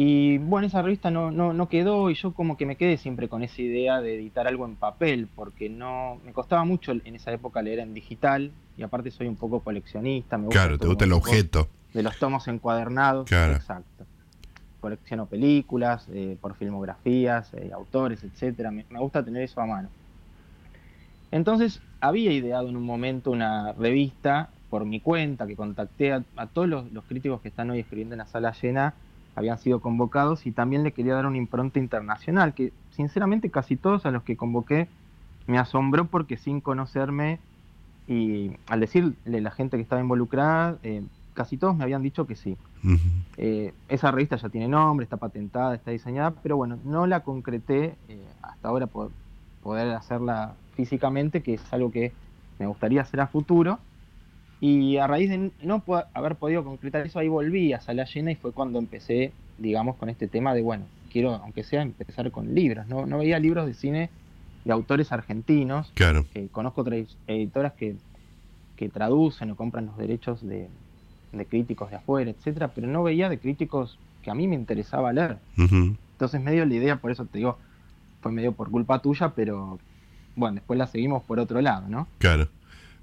Y 0.00 0.38
bueno, 0.38 0.68
esa 0.68 0.80
revista 0.80 1.10
no, 1.10 1.32
no, 1.32 1.52
no, 1.52 1.68
quedó 1.68 2.08
y 2.08 2.14
yo 2.14 2.32
como 2.32 2.56
que 2.56 2.66
me 2.66 2.76
quedé 2.76 2.98
siempre 2.98 3.28
con 3.28 3.42
esa 3.42 3.60
idea 3.60 4.00
de 4.00 4.14
editar 4.14 4.46
algo 4.46 4.64
en 4.64 4.76
papel, 4.76 5.26
porque 5.34 5.68
no 5.68 6.20
me 6.24 6.32
costaba 6.32 6.64
mucho 6.64 6.92
en 6.92 7.16
esa 7.16 7.32
época 7.32 7.62
leer 7.62 7.80
en 7.80 7.94
digital 7.94 8.52
y 8.76 8.84
aparte 8.84 9.10
soy 9.10 9.26
un 9.26 9.34
poco 9.34 9.58
coleccionista. 9.58 10.38
Me 10.38 10.50
claro, 10.50 10.78
te 10.78 10.86
gusta 10.86 11.04
el 11.04 11.12
objeto. 11.12 11.66
De 11.92 12.04
los 12.04 12.16
tomos 12.16 12.46
encuadernados. 12.46 13.26
Claro. 13.26 13.54
Exacto. 13.54 14.06
Colecciono 14.80 15.26
películas, 15.26 16.06
eh, 16.12 16.36
por 16.40 16.54
filmografías, 16.54 17.52
eh, 17.54 17.72
autores, 17.74 18.22
etcétera. 18.22 18.70
Me, 18.70 18.84
gusta 19.00 19.24
tener 19.24 19.42
eso 19.42 19.60
a 19.60 19.66
mano. 19.66 19.88
Entonces 21.32 21.82
había 22.00 22.30
ideado 22.30 22.68
en 22.68 22.76
un 22.76 22.84
momento 22.84 23.32
una 23.32 23.72
revista 23.72 24.50
por 24.70 24.84
mi 24.84 25.00
cuenta 25.00 25.48
que 25.48 25.56
contacté 25.56 26.12
a, 26.12 26.22
todos 26.54 26.68
los, 26.68 26.92
los 26.92 27.02
críticos 27.06 27.40
que 27.40 27.48
están 27.48 27.68
hoy 27.70 27.80
escribiendo 27.80 28.14
en 28.14 28.18
la 28.18 28.26
sala 28.26 28.52
llena 28.52 28.94
habían 29.38 29.58
sido 29.58 29.80
convocados 29.80 30.46
y 30.46 30.52
también 30.52 30.82
le 30.82 30.92
quería 30.92 31.14
dar 31.14 31.26
una 31.26 31.36
impronta 31.36 31.78
internacional, 31.78 32.54
que 32.54 32.72
sinceramente 32.90 33.50
casi 33.50 33.76
todos 33.76 34.04
a 34.04 34.10
los 34.10 34.24
que 34.24 34.36
convoqué 34.36 34.88
me 35.46 35.58
asombró 35.58 36.06
porque 36.06 36.36
sin 36.36 36.60
conocerme 36.60 37.38
y 38.08 38.50
al 38.66 38.80
decirle 38.80 39.14
a 39.26 39.40
la 39.40 39.50
gente 39.52 39.76
que 39.76 39.82
estaba 39.82 40.00
involucrada, 40.00 40.78
eh, 40.82 41.04
casi 41.34 41.56
todos 41.56 41.76
me 41.76 41.84
habían 41.84 42.02
dicho 42.02 42.26
que 42.26 42.34
sí. 42.34 42.56
Eh, 43.36 43.72
esa 43.88 44.10
revista 44.10 44.36
ya 44.36 44.48
tiene 44.48 44.66
nombre, 44.66 45.04
está 45.04 45.16
patentada, 45.16 45.76
está 45.76 45.92
diseñada, 45.92 46.32
pero 46.42 46.56
bueno, 46.56 46.78
no 46.84 47.06
la 47.06 47.20
concreté 47.20 47.94
eh, 48.08 48.26
hasta 48.42 48.68
ahora 48.68 48.88
por 48.88 49.12
poder 49.62 49.94
hacerla 49.94 50.54
físicamente, 50.74 51.42
que 51.42 51.54
es 51.54 51.72
algo 51.72 51.92
que 51.92 52.12
me 52.58 52.66
gustaría 52.66 53.02
hacer 53.02 53.20
a 53.20 53.28
futuro. 53.28 53.78
Y 54.60 54.96
a 54.96 55.06
raíz 55.06 55.30
de 55.30 55.50
no 55.62 55.82
haber 56.14 56.34
podido 56.36 56.64
concretar 56.64 57.06
eso, 57.06 57.18
ahí 57.18 57.28
volví 57.28 57.72
a 57.72 57.80
Sala 57.80 58.04
Llena 58.04 58.32
y 58.32 58.34
fue 58.34 58.52
cuando 58.52 58.78
empecé, 58.78 59.32
digamos, 59.58 59.96
con 59.96 60.08
este 60.08 60.26
tema 60.26 60.52
de, 60.52 60.62
bueno, 60.62 60.84
quiero, 61.12 61.34
aunque 61.34 61.62
sea, 61.62 61.82
empezar 61.82 62.30
con 62.30 62.54
libros. 62.54 62.86
No, 62.88 63.06
no 63.06 63.18
veía 63.18 63.38
libros 63.38 63.66
de 63.66 63.74
cine 63.74 64.10
de 64.64 64.72
autores 64.72 65.12
argentinos. 65.12 65.90
Claro. 65.94 66.26
conozco 66.52 66.82
otras 66.82 67.06
editoras 67.26 67.72
que, 67.74 67.96
traducen 68.92 69.50
o 69.50 69.56
compran 69.56 69.86
los 69.86 69.96
derechos 69.96 70.46
de, 70.46 70.68
críticos 71.48 71.90
de 71.90 71.96
afuera, 71.96 72.30
etcétera, 72.30 72.68
pero 72.68 72.86
no 72.86 73.02
veía 73.02 73.28
de 73.28 73.38
críticos 73.38 73.98
que 74.22 74.30
a 74.30 74.34
mí 74.34 74.46
me 74.46 74.54
interesaba 74.54 75.12
leer. 75.12 75.38
Entonces, 75.56 76.40
medio 76.40 76.64
la 76.64 76.74
idea, 76.74 76.96
por 76.96 77.10
eso 77.10 77.24
te 77.24 77.38
digo, 77.38 77.58
fue 78.20 78.32
medio 78.32 78.52
por 78.52 78.70
culpa 78.70 79.00
tuya, 79.00 79.30
pero 79.34 79.78
bueno, 80.36 80.56
después 80.56 80.78
la 80.78 80.86
seguimos 80.86 81.22
por 81.24 81.40
otro 81.40 81.60
lado, 81.60 81.88
¿no? 81.88 82.06
Claro. 82.18 82.48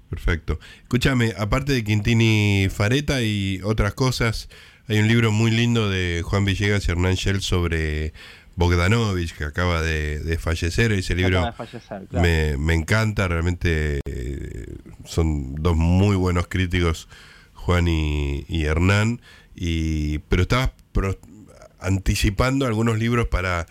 Perfecto. 0.08 0.58
Escúchame, 0.82 1.34
aparte 1.36 1.72
de 1.72 1.84
Quintini 1.84 2.68
Fareta 2.70 3.22
y 3.22 3.60
otras 3.64 3.94
cosas, 3.94 4.48
hay 4.88 4.98
un 5.00 5.08
libro 5.08 5.32
muy 5.32 5.50
lindo 5.50 5.90
de 5.90 6.22
Juan 6.24 6.44
Villegas 6.44 6.86
y 6.86 6.92
Hernán 6.92 7.14
Shell 7.14 7.40
sobre 7.40 8.12
Bogdanovich, 8.54 9.34
que 9.34 9.44
acaba 9.44 9.82
de, 9.82 10.38
fallecer. 10.40 10.92
Ese 10.92 11.14
libro 11.14 11.52
me, 12.12 12.74
encanta, 12.74 13.28
realmente 13.28 14.00
eh, 14.06 14.76
son 15.04 15.56
dos 15.56 15.76
muy 15.76 16.16
buenos 16.16 16.46
críticos, 16.48 17.08
Juan 17.52 17.88
y, 17.88 18.44
Hernán. 18.48 19.20
Y, 19.54 20.18
pero 20.20 20.42
estabas 20.42 20.70
anticipando 21.80 22.66
algunos 22.66 22.98
libros 22.98 23.28
para 23.28 23.66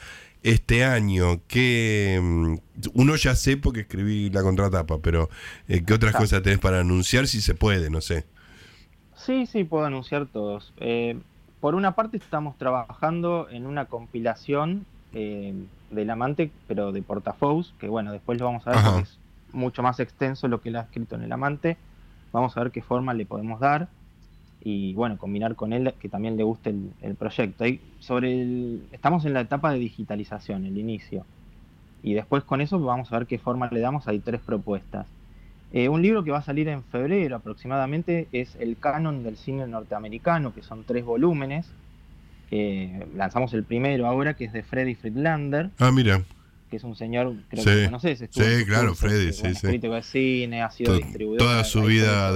este 0.45 0.85
año, 0.85 1.41
que 1.47 2.19
mm, 2.21 2.55
uno 2.93 3.15
ya 3.15 3.33
sé 3.33 3.57
porque 3.57 3.81
escribí 3.81 4.29
la 4.29 4.43
contratapa, 4.43 4.99
pero 4.99 5.27
eh, 5.67 5.83
¿qué 5.83 5.93
otras 5.95 6.15
cosas 6.15 6.43
tenés 6.43 6.59
para 6.59 6.81
anunciar 6.81 7.25
si 7.25 7.41
se 7.41 7.55
puede? 7.55 7.89
No 7.89 7.99
sé. 7.99 8.25
Sí, 9.15 9.47
sí, 9.47 9.63
puedo 9.63 9.85
anunciar 9.85 10.27
todos. 10.27 10.71
Eh, 10.77 11.17
por 11.61 11.73
una 11.73 11.95
parte 11.95 12.17
estamos 12.17 12.59
trabajando 12.59 13.47
en 13.49 13.65
una 13.65 13.85
compilación 13.85 14.85
eh, 15.13 15.55
del 15.89 16.09
amante, 16.11 16.51
pero 16.67 16.91
de 16.91 17.01
portafolios, 17.01 17.73
que 17.79 17.87
bueno, 17.87 18.11
después 18.11 18.39
lo 18.39 18.45
vamos 18.45 18.67
a 18.67 18.71
ver 18.71 18.83
porque 18.83 19.01
es 19.01 19.17
mucho 19.51 19.81
más 19.81 19.99
extenso 19.99 20.47
lo 20.47 20.61
que 20.61 20.69
él 20.69 20.75
ha 20.75 20.81
escrito 20.81 21.15
en 21.15 21.23
el 21.23 21.31
amante. 21.31 21.75
Vamos 22.31 22.55
a 22.55 22.59
ver 22.61 22.71
qué 22.71 22.83
forma 22.83 23.15
le 23.15 23.25
podemos 23.25 23.59
dar 23.59 23.87
y 24.67 24.95
bueno, 24.95 25.19
combinar 25.19 25.55
con 25.55 25.73
él 25.73 25.93
que 25.99 26.09
también 26.09 26.37
le 26.37 26.43
guste 26.43 26.73
el, 27.03 27.15
proyecto. 27.15 27.63
sobre 27.99 28.79
estamos 28.91 29.23
en 29.23 29.33
la 29.33 29.41
etapa 29.41 29.71
de 29.71 29.77
digitalización, 29.77 30.65
el 30.65 30.79
inicio. 30.79 31.23
Y 32.01 32.15
después 32.15 32.43
con 32.43 32.61
eso 32.61 32.79
vamos 32.79 33.13
a 33.13 33.19
ver 33.19 33.27
qué 33.27 33.37
forma 33.37 33.69
le 33.71 33.79
damos. 33.79 34.07
Hay 34.07 34.17
tres 34.17 34.41
propuestas. 34.41 35.05
Eh, 35.71 35.87
un 35.87 36.01
libro 36.01 36.23
que 36.23 36.31
va 36.31 36.39
a 36.39 36.41
salir 36.41 36.67
en 36.67 36.83
febrero 36.83 37.35
aproximadamente 37.35 38.27
es 38.31 38.55
El 38.59 38.77
canon 38.77 39.23
del 39.23 39.37
cine 39.37 39.67
norteamericano, 39.67 40.51
que 40.51 40.63
son 40.63 40.83
tres 40.83 41.05
volúmenes. 41.05 41.71
lanzamos 43.15 43.53
el 43.53 43.63
primero 43.63 44.07
ahora, 44.07 44.33
que 44.33 44.45
es 44.45 44.53
de 44.53 44.63
Freddy 44.63 44.95
Friedlander. 44.95 45.69
Ah, 45.77 45.91
mira. 45.91 46.23
Que 46.75 46.79
es 46.79 46.83
un 46.83 46.95
señor, 46.97 47.33
creo 47.47 47.63
que 47.63 47.85
conoces. 47.85 48.19
Sí, 48.29 48.65
claro, 48.67 48.95
Freddy, 48.95 49.31
sí, 49.31 49.55
sí. 49.55 49.65
Crítico 49.67 49.93
de 49.93 50.03
cine, 50.03 50.61
ha 50.61 50.69
sido 50.69 50.93
distribuidor. 50.95 51.37
Toda 51.47 51.63
su 51.63 51.83
vida 51.83 52.33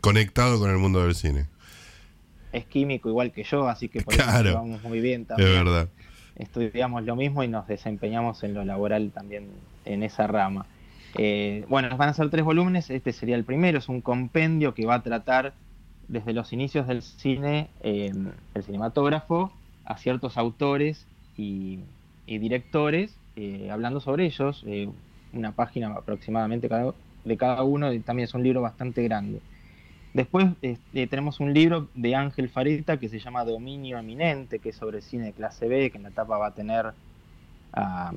conectado 0.00 0.58
con 0.58 0.68
el 0.68 0.78
mundo 0.78 1.04
del 1.04 1.14
cine. 1.14 1.46
es 2.52 2.64
químico 2.66 3.08
igual 3.08 3.30
que 3.30 3.44
yo, 3.44 3.68
así 3.68 3.88
que 3.88 4.00
por 4.02 4.14
eso 4.14 4.22
Claro. 4.24 4.44
nos 4.50 4.54
vamos 4.54 4.82
muy 4.82 5.00
bien 5.00 5.22
Es 5.22 5.26
también. 5.28 5.64
verdad. 5.64 5.88
Estudiamos 6.34 7.04
lo 7.04 7.14
mismo 7.14 7.44
y 7.44 7.48
nos 7.48 7.68
desempeñamos 7.68 8.42
en 8.42 8.52
lo 8.54 8.64
laboral 8.64 9.12
también 9.14 9.46
en 9.84 10.02
esa 10.02 10.26
rama. 10.26 10.66
Eh, 11.16 11.64
bueno, 11.68 11.88
nos 11.88 11.98
van 11.98 12.08
a 12.08 12.14
ser 12.14 12.28
tres 12.30 12.44
volúmenes, 12.44 12.90
este 12.90 13.12
sería 13.12 13.36
el 13.36 13.44
primero, 13.44 13.78
es 13.78 13.88
un 13.88 14.00
compendio 14.00 14.74
que 14.74 14.86
va 14.86 14.96
a 14.96 15.02
tratar 15.04 15.54
desde 16.08 16.32
los 16.32 16.52
inicios 16.52 16.88
del 16.88 17.02
cine, 17.02 17.68
eh, 17.82 18.12
el 18.54 18.62
cinematógrafo, 18.64 19.52
a 19.84 19.96
ciertos 19.98 20.36
autores 20.36 21.06
y, 21.36 21.78
y 22.26 22.38
directores, 22.38 23.14
eh, 23.36 23.70
hablando 23.70 24.00
sobre 24.00 24.26
ellos, 24.26 24.62
eh, 24.66 24.88
una 25.32 25.52
página 25.52 25.88
aproximadamente 25.94 26.68
cada- 26.68 26.94
de 27.24 27.36
cada 27.36 27.62
uno, 27.62 27.92
y 27.92 28.00
también 28.00 28.24
es 28.24 28.34
un 28.34 28.42
libro 28.42 28.60
bastante 28.62 29.02
grande. 29.02 29.40
Después 30.12 30.46
este, 30.60 31.06
tenemos 31.06 31.40
un 31.40 31.54
libro 31.54 31.88
de 31.94 32.14
Ángel 32.14 32.50
Fareta 32.50 32.98
que 32.98 33.08
se 33.08 33.18
llama 33.18 33.44
Dominio 33.44 33.96
Eminente, 33.98 34.58
que 34.58 34.68
es 34.70 34.76
sobre 34.76 35.00
cine 35.00 35.24
de 35.26 35.32
clase 35.32 35.68
B, 35.68 35.90
que 35.90 35.96
en 35.96 36.02
la 36.02 36.10
etapa 36.10 36.36
va 36.36 36.48
a 36.48 36.54
tener 36.54 36.92
a 37.72 38.12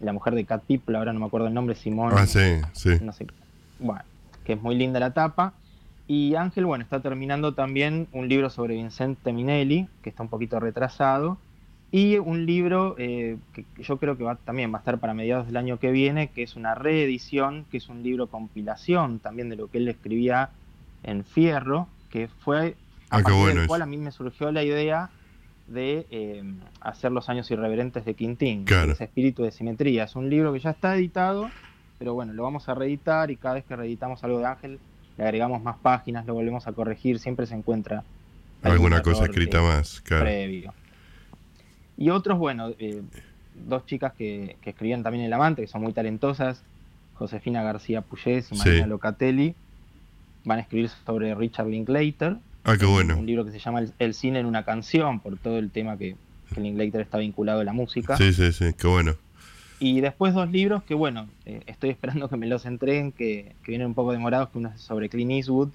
la 0.00 0.12
mujer 0.12 0.34
de 0.34 0.44
Cat 0.44 0.64
People, 0.66 0.96
ahora 0.96 1.12
no 1.12 1.20
me 1.20 1.26
acuerdo 1.26 1.46
el 1.46 1.54
nombre, 1.54 1.74
Simón 1.76 2.12
Ah, 2.14 2.26
sí, 2.26 2.60
sí. 2.72 2.90
no 3.00 3.12
sé, 3.12 3.26
bueno, 3.78 4.02
que 4.44 4.54
es 4.54 4.60
muy 4.60 4.74
linda 4.74 5.00
la 5.00 5.12
tapa. 5.14 5.54
Y 6.08 6.34
Ángel, 6.34 6.66
bueno, 6.66 6.82
está 6.82 7.00
terminando 7.00 7.54
también 7.54 8.08
un 8.12 8.28
libro 8.28 8.50
sobre 8.50 8.74
Vincente 8.74 9.32
Minelli, 9.32 9.88
que 10.02 10.10
está 10.10 10.22
un 10.24 10.28
poquito 10.28 10.58
retrasado, 10.60 11.38
y 11.92 12.16
un 12.18 12.46
libro 12.46 12.96
eh, 12.98 13.36
que 13.52 13.64
yo 13.82 13.98
creo 13.98 14.16
que 14.16 14.24
va, 14.24 14.34
también 14.36 14.72
va 14.72 14.78
a 14.78 14.80
estar 14.80 14.98
para 14.98 15.12
mediados 15.14 15.46
del 15.46 15.56
año 15.58 15.78
que 15.78 15.90
viene, 15.92 16.28
que 16.28 16.42
es 16.42 16.56
una 16.56 16.74
reedición, 16.74 17.66
que 17.70 17.76
es 17.76 17.88
un 17.88 18.02
libro 18.02 18.26
compilación 18.28 19.18
también 19.20 19.48
de 19.50 19.56
lo 19.56 19.68
que 19.70 19.78
él 19.78 19.86
escribía 19.88 20.48
en 21.04 21.22
Fierro, 21.24 21.86
que 22.10 22.28
fue 22.28 22.76
a 23.10 23.16
Ah, 23.18 23.22
partir 23.22 23.34
bueno 23.34 23.60
del 23.60 23.68
cual 23.68 23.82
a 23.82 23.86
mí 23.86 23.98
me 23.98 24.10
surgió 24.10 24.50
la 24.52 24.64
idea 24.64 25.10
de 25.68 26.06
eh, 26.10 26.42
hacer 26.80 27.12
Los 27.12 27.28
Años 27.28 27.50
Irreverentes 27.50 28.04
de 28.06 28.14
Quintín, 28.14 28.64
Claro. 28.64 28.92
ese 28.92 29.04
espíritu 29.04 29.42
de 29.42 29.52
simetría. 29.52 30.04
Es 30.04 30.16
un 30.16 30.30
libro 30.30 30.52
que 30.52 30.60
ya 30.60 30.70
está 30.70 30.96
editado, 30.96 31.50
pero 31.98 32.14
bueno, 32.14 32.32
lo 32.32 32.42
vamos 32.42 32.68
a 32.70 32.74
reeditar 32.74 33.30
y 33.30 33.36
cada 33.36 33.56
vez 33.56 33.64
que 33.64 33.76
reeditamos 33.76 34.24
algo 34.24 34.38
de 34.38 34.46
Ángel 34.46 34.78
le 35.18 35.24
agregamos 35.24 35.62
más 35.62 35.76
páginas, 35.76 36.24
lo 36.24 36.32
volvemos 36.32 36.66
a 36.66 36.72
corregir, 36.72 37.18
siempre 37.18 37.44
se 37.46 37.54
encuentra 37.54 38.02
Alguna 38.62 39.02
cosa 39.02 39.24
escrita 39.24 39.60
más, 39.60 40.00
claro. 40.00 40.24
previo. 40.24 40.72
Y 41.96 42.10
otros, 42.10 42.38
bueno, 42.38 42.70
eh, 42.78 43.02
dos 43.66 43.84
chicas 43.86 44.12
que, 44.14 44.56
que 44.62 44.70
escribían 44.70 45.02
también 45.02 45.24
El 45.24 45.32
Amante, 45.32 45.62
que 45.62 45.68
son 45.68 45.82
muy 45.82 45.92
talentosas, 45.92 46.62
Josefina 47.14 47.62
García 47.62 48.00
Puyés 48.00 48.50
y 48.50 48.56
Sí. 48.56 48.68
Marina 48.68 48.86
Locatelli, 48.86 49.54
van 50.44 50.58
a 50.58 50.62
escribir 50.62 50.88
sobre 51.06 51.34
Richard 51.34 51.68
Linklater, 51.68 52.36
Ah, 52.64 52.76
qué 52.78 52.86
bueno. 52.86 53.16
un 53.18 53.26
libro 53.26 53.44
que 53.44 53.50
se 53.50 53.58
llama 53.58 53.80
El, 53.80 53.92
El 53.98 54.14
cine 54.14 54.38
en 54.40 54.46
una 54.46 54.64
canción, 54.64 55.20
por 55.20 55.36
todo 55.36 55.58
el 55.58 55.70
tema 55.70 55.96
que, 55.98 56.16
que 56.54 56.60
Linklater 56.60 57.00
está 57.00 57.18
vinculado 57.18 57.60
a 57.60 57.64
la 57.64 57.72
música. 57.72 58.16
Sí, 58.16 58.32
sí, 58.32 58.52
sí, 58.52 58.66
qué 58.78 58.86
bueno. 58.86 59.14
Y 59.80 60.00
después 60.00 60.32
dos 60.32 60.48
libros 60.50 60.84
que, 60.84 60.94
bueno, 60.94 61.28
eh, 61.44 61.60
estoy 61.66 61.90
esperando 61.90 62.28
que 62.28 62.36
me 62.36 62.46
los 62.46 62.64
entreguen, 62.66 63.10
que, 63.12 63.54
que 63.64 63.72
vienen 63.72 63.88
un 63.88 63.94
poco 63.94 64.12
demorados, 64.12 64.48
que 64.50 64.58
uno 64.58 64.70
es 64.74 64.80
sobre 64.80 65.08
Clint 65.08 65.32
Eastwood, 65.32 65.70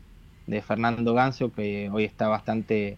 de 0.48 0.62
Fernando 0.62 1.14
Gancio, 1.14 1.52
que 1.52 1.90
hoy 1.92 2.06
está 2.06 2.30
bastante 2.30 2.98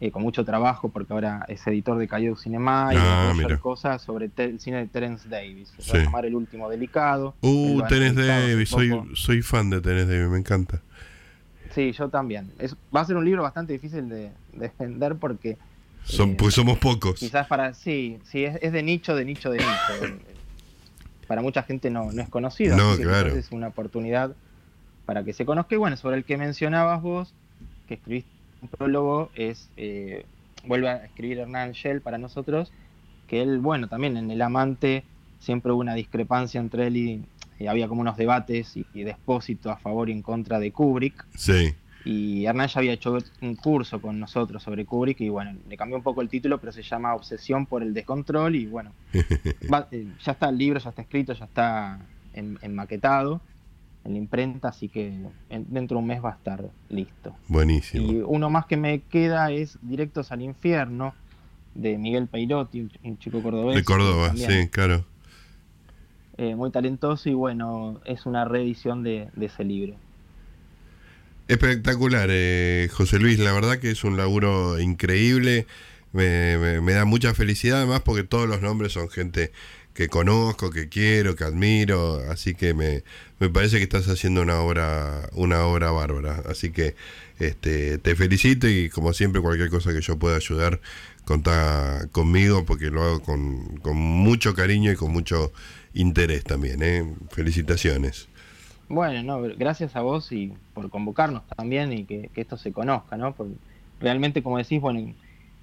eh, 0.00 0.10
con 0.12 0.22
mucho 0.22 0.44
trabajo, 0.44 0.88
porque 0.90 1.12
ahora 1.12 1.44
es 1.48 1.66
editor 1.66 1.98
de 1.98 2.06
Cayo 2.06 2.36
Cinema 2.36 2.90
y 2.92 2.96
Ah, 2.96 3.30
hacer 3.32 3.58
cosas 3.58 4.00
sobre 4.00 4.30
el 4.36 4.60
cine 4.60 4.76
de 4.78 4.86
Terence 4.86 5.28
Davis. 5.28 5.72
Se 5.78 5.82
Sí. 5.82 5.90
va 5.94 5.98
a 5.98 6.04
llamar 6.04 6.26
El 6.26 6.34
Último 6.36 6.68
Delicado. 6.70 7.34
Uh, 7.40 7.82
hace 7.82 8.12
Davis, 8.12 8.68
soy, 8.68 8.92
soy 9.14 9.42
fan 9.42 9.70
de 9.70 9.80
Tenés 9.80 10.06
Davis, 10.08 10.28
me 10.28 10.38
encanta. 10.38 10.80
Sí, 11.74 11.92
yo 11.92 12.08
también. 12.08 12.50
Es, 12.58 12.74
va 12.94 13.00
a 13.00 13.04
ser 13.04 13.16
un 13.16 13.24
libro 13.24 13.42
bastante 13.42 13.72
difícil 13.72 14.08
de, 14.08 14.30
de 14.52 14.70
vender 14.78 15.16
porque 15.16 15.56
Son, 16.04 16.30
Eh, 16.30 16.36
pues 16.38 16.54
somos 16.54 16.78
pocos. 16.78 17.18
Quizás 17.20 17.46
para, 17.46 17.74
sí, 17.74 18.18
sí, 18.24 18.44
es, 18.44 18.56
es 18.62 18.72
de 18.72 18.82
nicho, 18.82 19.14
de 19.14 19.24
nicho, 19.24 19.50
de 19.50 19.58
nicho. 19.58 20.16
Para 21.26 21.42
mucha 21.42 21.62
gente 21.62 21.90
no, 21.90 22.10
no 22.10 22.22
es 22.22 22.28
conocido. 22.30 22.74
No, 22.76 22.96
claro. 22.96 23.28
Es 23.34 23.52
una 23.52 23.68
oportunidad 23.68 24.34
para 25.04 25.24
que 25.24 25.34
se 25.34 25.44
conozca. 25.44 25.74
Y 25.74 25.78
bueno, 25.78 25.96
sobre 25.98 26.16
el 26.16 26.24
que 26.24 26.38
mencionabas 26.38 27.02
vos, 27.02 27.34
que 27.86 27.94
escribiste 27.94 28.30
un 28.60 28.68
prólogo, 28.68 29.30
es, 29.34 29.68
eh, 29.76 30.24
vuelve 30.64 30.88
a 30.88 31.04
escribir 31.04 31.38
Hernán 31.38 31.72
Shell 31.72 32.00
para 32.00 32.18
nosotros, 32.18 32.72
que 33.26 33.42
él, 33.42 33.58
bueno, 33.58 33.88
también 33.88 34.16
en 34.16 34.30
El 34.30 34.42
Amante 34.42 35.04
siempre 35.38 35.72
hubo 35.72 35.80
una 35.80 35.94
discrepancia 35.94 36.60
entre 36.60 36.86
él 36.88 36.96
y, 36.96 37.22
y 37.58 37.66
había 37.66 37.88
como 37.88 38.00
unos 38.00 38.16
debates 38.16 38.76
y, 38.76 38.84
y 38.92 39.02
despósito 39.02 39.70
a 39.70 39.76
favor 39.76 40.08
y 40.08 40.12
en 40.12 40.22
contra 40.22 40.58
de 40.58 40.72
Kubrick. 40.72 41.26
Sí, 41.36 41.74
Y 42.04 42.46
Hernán 42.46 42.68
ya 42.68 42.78
había 42.80 42.92
hecho 42.92 43.18
un 43.42 43.54
curso 43.56 44.00
con 44.00 44.18
nosotros 44.18 44.62
sobre 44.62 44.84
Kubrick 44.84 45.20
y 45.20 45.28
bueno, 45.28 45.58
le 45.68 45.76
cambió 45.76 45.96
un 45.96 46.02
poco 46.02 46.22
el 46.22 46.28
título, 46.28 46.58
pero 46.58 46.72
se 46.72 46.82
llama 46.82 47.14
Obsesión 47.14 47.66
por 47.66 47.82
el 47.82 47.92
descontrol 47.94 48.56
y 48.56 48.66
bueno, 48.66 48.92
va- 49.72 49.88
eh, 49.92 50.06
ya 50.24 50.32
está 50.32 50.48
el 50.48 50.58
libro, 50.58 50.80
ya 50.80 50.90
está 50.90 51.02
escrito, 51.02 51.32
ya 51.34 51.44
está 51.44 51.98
en, 52.32 52.58
en 52.62 52.74
maquetado 52.74 53.40
en 54.04 54.12
la 54.12 54.18
imprenta, 54.18 54.68
así 54.68 54.88
que 54.88 55.08
en- 55.50 55.66
dentro 55.68 55.96
de 55.96 56.02
un 56.02 56.06
mes 56.06 56.24
va 56.24 56.30
a 56.30 56.34
estar 56.34 56.64
listo. 56.88 57.34
buenísimo. 57.48 58.10
Y 58.12 58.16
uno 58.24 58.48
más 58.50 58.66
que 58.66 58.76
me 58.76 59.00
queda 59.02 59.50
es 59.52 59.78
Directos 59.82 60.32
al 60.32 60.42
Infierno 60.42 61.14
de 61.74 61.98
Miguel 61.98 62.26
Peirotti, 62.26 62.80
un, 62.80 62.88
ch- 62.90 62.98
un 63.04 63.18
chico 63.18 63.42
cordobés. 63.42 63.76
De 63.76 63.84
Córdoba, 63.84 64.28
también, 64.28 64.64
sí, 64.64 64.68
claro. 64.68 65.04
eh, 66.38 66.54
muy 66.54 66.70
talentoso 66.70 67.28
y 67.28 67.34
bueno, 67.34 68.00
es 68.04 68.24
una 68.26 68.44
reedición 68.44 69.02
de, 69.02 69.28
de 69.34 69.46
ese 69.46 69.64
libro. 69.64 69.94
Espectacular, 71.48 72.28
eh, 72.30 72.88
José 72.92 73.18
Luis, 73.18 73.38
la 73.38 73.52
verdad 73.52 73.78
que 73.78 73.90
es 73.90 74.04
un 74.04 74.16
laburo 74.18 74.78
increíble, 74.80 75.66
me, 76.12 76.58
me- 76.58 76.80
me 76.82 76.92
da 76.92 77.04
mucha 77.06 77.32
felicidad 77.34 77.78
además 77.78 78.02
porque 78.04 78.22
todos 78.22 78.48
los 78.48 78.60
nombres 78.60 78.92
son 78.92 79.08
gente 79.08 79.52
que 79.98 80.06
conozco, 80.08 80.70
que 80.70 80.88
quiero, 80.88 81.34
que 81.34 81.42
admiro, 81.42 82.20
así 82.30 82.54
que 82.54 82.72
me, 82.72 83.02
me 83.40 83.48
parece 83.48 83.78
que 83.78 83.82
estás 83.82 84.06
haciendo 84.08 84.42
una 84.42 84.60
obra, 84.60 85.28
una 85.32 85.64
obra 85.66 85.90
bárbara, 85.90 86.40
así 86.48 86.70
que 86.70 86.94
este, 87.40 87.98
te 87.98 88.14
felicito 88.14 88.68
y 88.68 88.90
como 88.90 89.12
siempre 89.12 89.42
cualquier 89.42 89.70
cosa 89.70 89.92
que 89.92 90.00
yo 90.00 90.16
pueda 90.16 90.36
ayudar, 90.36 90.78
contá 91.24 92.06
conmigo 92.12 92.64
porque 92.64 92.90
lo 92.92 93.02
hago 93.02 93.22
con, 93.22 93.78
con 93.78 93.96
mucho 93.96 94.54
cariño 94.54 94.92
y 94.92 94.94
con 94.94 95.10
mucho 95.10 95.52
interés 95.94 96.44
también, 96.44 96.80
¿eh? 96.84 97.04
felicitaciones. 97.30 98.28
Bueno, 98.88 99.20
no, 99.24 99.48
gracias 99.56 99.96
a 99.96 100.00
vos 100.02 100.30
y 100.30 100.52
por 100.74 100.90
convocarnos 100.90 101.42
también 101.56 101.92
y 101.92 102.04
que, 102.04 102.30
que 102.32 102.40
esto 102.40 102.56
se 102.56 102.70
conozca, 102.70 103.16
¿no? 103.16 103.34
Porque 103.34 103.54
realmente, 103.98 104.44
como 104.44 104.58
decís, 104.58 104.80
bueno, 104.80 105.12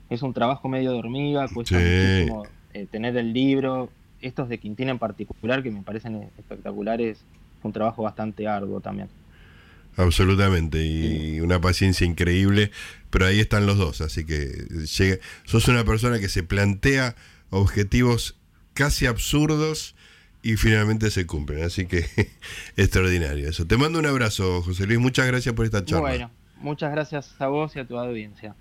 es 0.09 0.21
un 0.21 0.33
trabajo 0.33 0.67
medio 0.67 0.91
de 0.91 0.97
hormiga, 0.97 1.47
cuesta 1.47 1.79
Sí. 1.79 1.85
muchísimo 1.85 2.43
eh, 2.73 2.85
tener 2.91 3.15
el 3.15 3.31
libro. 3.31 3.89
Estos 4.25 4.49
de 4.49 4.57
Quintina 4.57 4.91
en 4.91 4.99
particular, 4.99 5.61
que 5.61 5.71
me 5.71 5.81
parecen 5.83 6.29
espectaculares, 6.37 7.19
fue 7.61 7.69
un 7.69 7.73
trabajo 7.73 8.03
bastante 8.03 8.47
arduo 8.47 8.81
también. 8.81 9.07
Absolutamente, 9.97 10.83
y 10.83 11.39
una 11.39 11.61
paciencia 11.61 12.05
increíble, 12.05 12.71
pero 13.11 13.27
ahí 13.27 13.39
están 13.39 13.65
los 13.65 13.77
dos, 13.77 14.01
así 14.01 14.25
que 14.25 14.47
llega, 14.97 15.17
sos 15.45 15.67
una 15.69 15.85
persona 15.85 16.19
que 16.19 16.27
se 16.27 16.43
plantea 16.43 17.15
objetivos 17.49 18.35
casi 18.73 19.05
absurdos 19.05 19.95
y 20.43 20.57
finalmente 20.57 21.11
se 21.11 21.25
cumplen, 21.25 21.63
así 21.63 21.85
que 21.85 22.05
extraordinario 22.77 23.47
eso. 23.47 23.65
Te 23.65 23.77
mando 23.77 23.99
un 23.99 24.05
abrazo, 24.05 24.61
José 24.63 24.85
Luis, 24.85 24.99
muchas 24.99 25.27
gracias 25.27 25.55
por 25.55 25.65
esta 25.65 25.85
charla. 25.85 26.01
Bueno, 26.01 26.31
muchas 26.57 26.91
gracias 26.91 27.33
a 27.39 27.47
vos 27.47 27.75
y 27.75 27.79
a 27.79 27.87
tu 27.87 27.97
audiencia. 27.97 28.55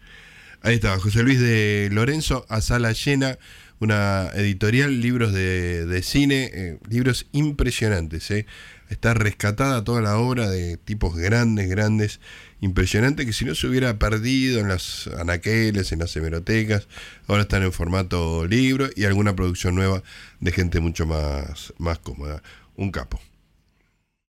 Ahí 0.63 0.77
está, 0.77 0.99
José 0.99 1.23
Luis 1.23 1.41
de 1.41 1.91
Lorenzo, 1.93 2.47
a 2.49 2.61
sala 2.61 2.93
llena, 2.93 3.39
una 3.81 4.31
editorial, 4.35 5.01
libros 5.01 5.33
de, 5.33 5.87
de 5.87 6.03
cine, 6.03 6.51
eh, 6.53 6.79
libros 6.89 7.27
impresionantes. 7.33 8.31
eh. 8.31 8.47
Está 8.91 9.15
rescatada 9.15 9.83
toda 9.83 10.03
la 10.03 10.19
obra 10.19 10.49
de 10.49 10.77
tipos 10.77 11.17
grandes, 11.17 11.69
grandes, 11.69 12.21
impresionante, 12.61 13.27
que 13.27 13.33
si 13.33 13.45
no 13.45 13.55
se 13.55 13.67
hubiera 13.67 13.99
perdido 13.99 14.61
en 14.61 14.69
las 14.69 15.09
anaqueles, 15.19 15.91
en 15.93 16.01
las 16.01 16.15
hemerotecas, 16.17 16.87
ahora 17.27 17.43
están 17.43 17.63
en 17.63 17.73
formato 17.73 18.47
libro 18.47 18.89
y 18.95 19.05
alguna 19.05 19.35
producción 19.35 19.75
nueva 19.75 20.03
de 20.41 20.53
gente 20.53 20.81
mucho 20.81 21.07
más, 21.07 21.73
más 21.79 21.99
cómoda. 21.99 22.43
Un 22.77 22.91
capo. 22.91 23.21